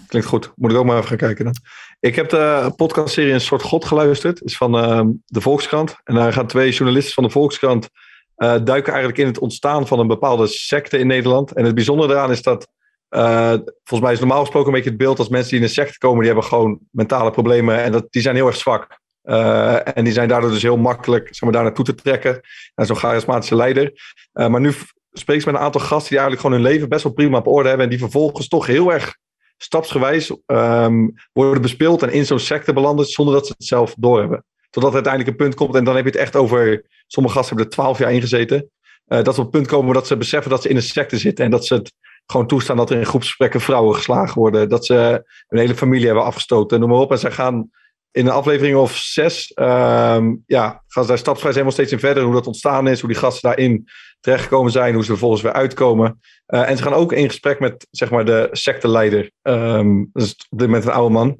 [0.07, 0.51] Klinkt goed.
[0.55, 1.55] Moet ik ook maar even gaan kijken dan.
[1.99, 4.41] Ik heb de podcastserie Een soort God geluisterd.
[4.43, 5.95] is van uh, de Volkskrant.
[6.03, 7.89] En daar gaan twee journalisten van de Volkskrant
[8.37, 11.53] uh, duiken eigenlijk in het ontstaan van een bepaalde secte in Nederland.
[11.53, 12.67] En het bijzondere daaraan is dat
[13.09, 15.71] uh, volgens mij is normaal gesproken een beetje het beeld als mensen die in een
[15.71, 18.99] secte komen, die hebben gewoon mentale problemen en dat, die zijn heel erg zwak.
[19.23, 22.41] Uh, en die zijn daardoor dus heel makkelijk zeg maar, daar naartoe te trekken.
[22.75, 23.91] En zo'n charismatische leider.
[24.33, 24.73] Maar nu
[25.19, 27.67] spreek met een aantal gasten die eigenlijk gewoon hun leven best wel prima op orde
[27.67, 27.85] hebben.
[27.85, 29.17] En die vervolgens toch heel erg
[29.57, 34.45] stapsgewijs um, worden bespeeld en in zo'n secte belanden zonder dat ze het zelf doorhebben.
[34.69, 36.85] Totdat uiteindelijk een punt komt en dan heb je het echt over.
[37.07, 38.69] Sommige gasten hebben er twaalf jaar in gezeten.
[39.05, 41.45] dat ze op het punt komen dat ze beseffen dat ze in een secte zitten
[41.45, 41.93] en dat ze het
[42.25, 44.69] gewoon toestaan dat er in groepsgesprekken vrouwen geslagen worden.
[44.69, 47.11] Dat ze hun hele familie hebben afgestoten, noem maar op.
[47.11, 47.69] En zij gaan
[48.17, 52.23] in een aflevering of zes, um, ja, gaan ze daar stapsgewijs helemaal steeds in verder.
[52.23, 53.87] Hoe dat ontstaan is, hoe die gasten daarin
[54.19, 56.19] terechtgekomen zijn, hoe ze er vervolgens weer uitkomen.
[56.47, 59.31] Uh, en ze gaan ook in gesprek met, zeg maar, de secteleider.
[59.41, 61.27] Um, dat is op dit moment een oude man.
[61.27, 61.37] Uh,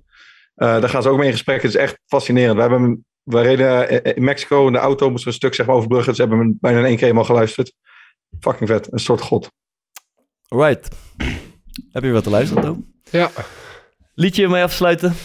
[0.55, 1.61] daar gaan ze ook mee in gesprek.
[1.61, 2.55] Het is echt fascinerend.
[2.55, 5.75] We hebben we reden in Mexico in de auto, moesten we een stuk zeg maar,
[5.75, 6.15] overbruggen.
[6.15, 7.73] Ze hebben hem bijna in één keer helemaal geluisterd.
[8.39, 9.51] Fucking vet, een soort god.
[10.47, 10.89] Right.
[11.91, 12.85] Heb je wat te luisteren, Toon?
[13.09, 13.31] Ja.
[14.13, 15.15] Liedje mee afsluiten?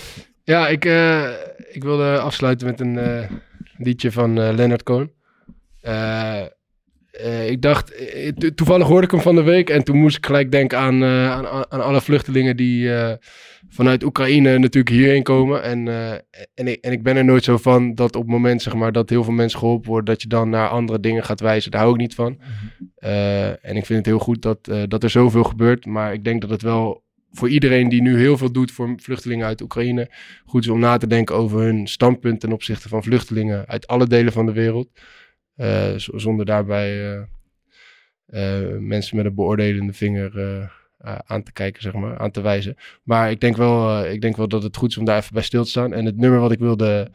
[0.45, 1.29] Ja, ik, uh,
[1.73, 3.31] ik wilde afsluiten met een uh,
[3.77, 5.13] liedje van uh, Leonard Cohen.
[7.47, 7.93] ik dacht,
[8.55, 11.47] toevallig hoorde ik hem van de week en toen moest ik gelijk denken aan, aan,
[11.47, 12.91] aan, alle vluchtelingen die
[13.69, 15.63] vanuit Oekraïne natuurlijk hierheen komen.
[15.63, 15.89] En,
[16.55, 18.93] en, ik, en ik ben er nooit zo van dat op het moment zeg maar,
[18.93, 21.71] dat heel veel mensen geholpen worden, dat je dan naar andere dingen gaat wijzen.
[21.71, 22.41] Daar hou ik niet van.
[23.63, 26.51] en ik vind het heel goed dat, dat er zoveel gebeurt, maar ik denk dat
[26.51, 27.02] het wel
[27.33, 30.11] voor iedereen die nu heel veel doet voor vluchtelingen uit Oekraïne,
[30.45, 34.07] goed is om na te denken over hun standpunt ten opzichte van vluchtelingen uit alle
[34.07, 34.89] delen van de wereld.
[35.57, 37.23] Uh, zonder daarbij uh,
[38.27, 40.71] uh, mensen met een beoordelende vinger
[41.25, 42.77] aan te kijken, zeg maar, aan te wijzen.
[43.03, 45.43] Maar ik denk, wel, ik denk wel dat het goed is om daar even bij
[45.43, 45.93] stil te staan.
[45.93, 47.11] En het nummer wat ik wilde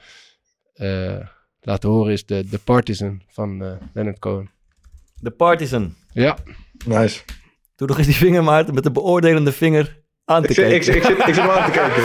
[1.62, 4.50] laten horen is de, de Partisan van Leonard Cohen.
[5.20, 5.96] De Partisan?
[6.14, 6.38] Ja.
[6.86, 7.24] Nice.
[7.76, 10.84] Doe nog eens die vinger, Maarten, met de beoordelende vinger aan te ik kijken.
[10.84, 12.04] Zit, ik, ik, zit, ik zit hem aan te kijken.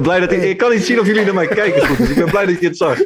[0.02, 2.16] blij dat ik, ik kan niet zien of jullie naar mij kijken goed, dus ik
[2.16, 2.98] ben blij dat je het zag.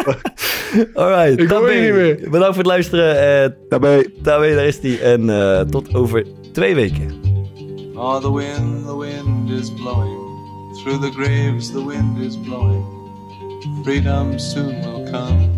[0.94, 2.30] Alright, ik hoor je niet meer.
[2.30, 3.44] Bedankt voor het luisteren.
[3.44, 4.10] Uh, daarbij.
[4.22, 5.00] Daarbij, daar is die.
[5.00, 7.22] En uh, tot over twee weken.
[7.94, 10.22] Oh, the wind, the wind is blowing.
[10.82, 12.84] Through the graves, the wind is blowing.
[13.82, 15.50] Freedom soon will come.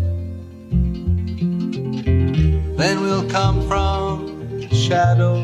[2.75, 4.36] Then we'll come from
[4.73, 5.43] shadow.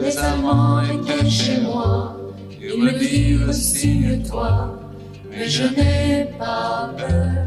[0.00, 2.16] Les Allemands étaient chez moi,
[2.60, 4.80] ils me dirent signe-toi,
[5.30, 7.46] mais je n'ai pas peur.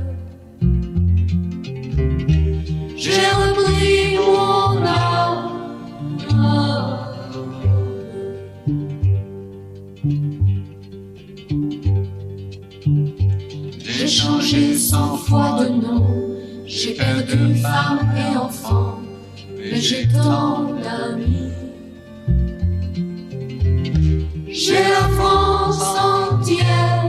[2.95, 5.64] J'ai repris mon âme.
[14.05, 16.05] J'ai changé cent fois de nom,
[16.63, 18.99] j'ai perdu femme et enfant,
[19.57, 21.49] mais j'ai tant d'amis.
[24.47, 27.04] J'ai la France entière.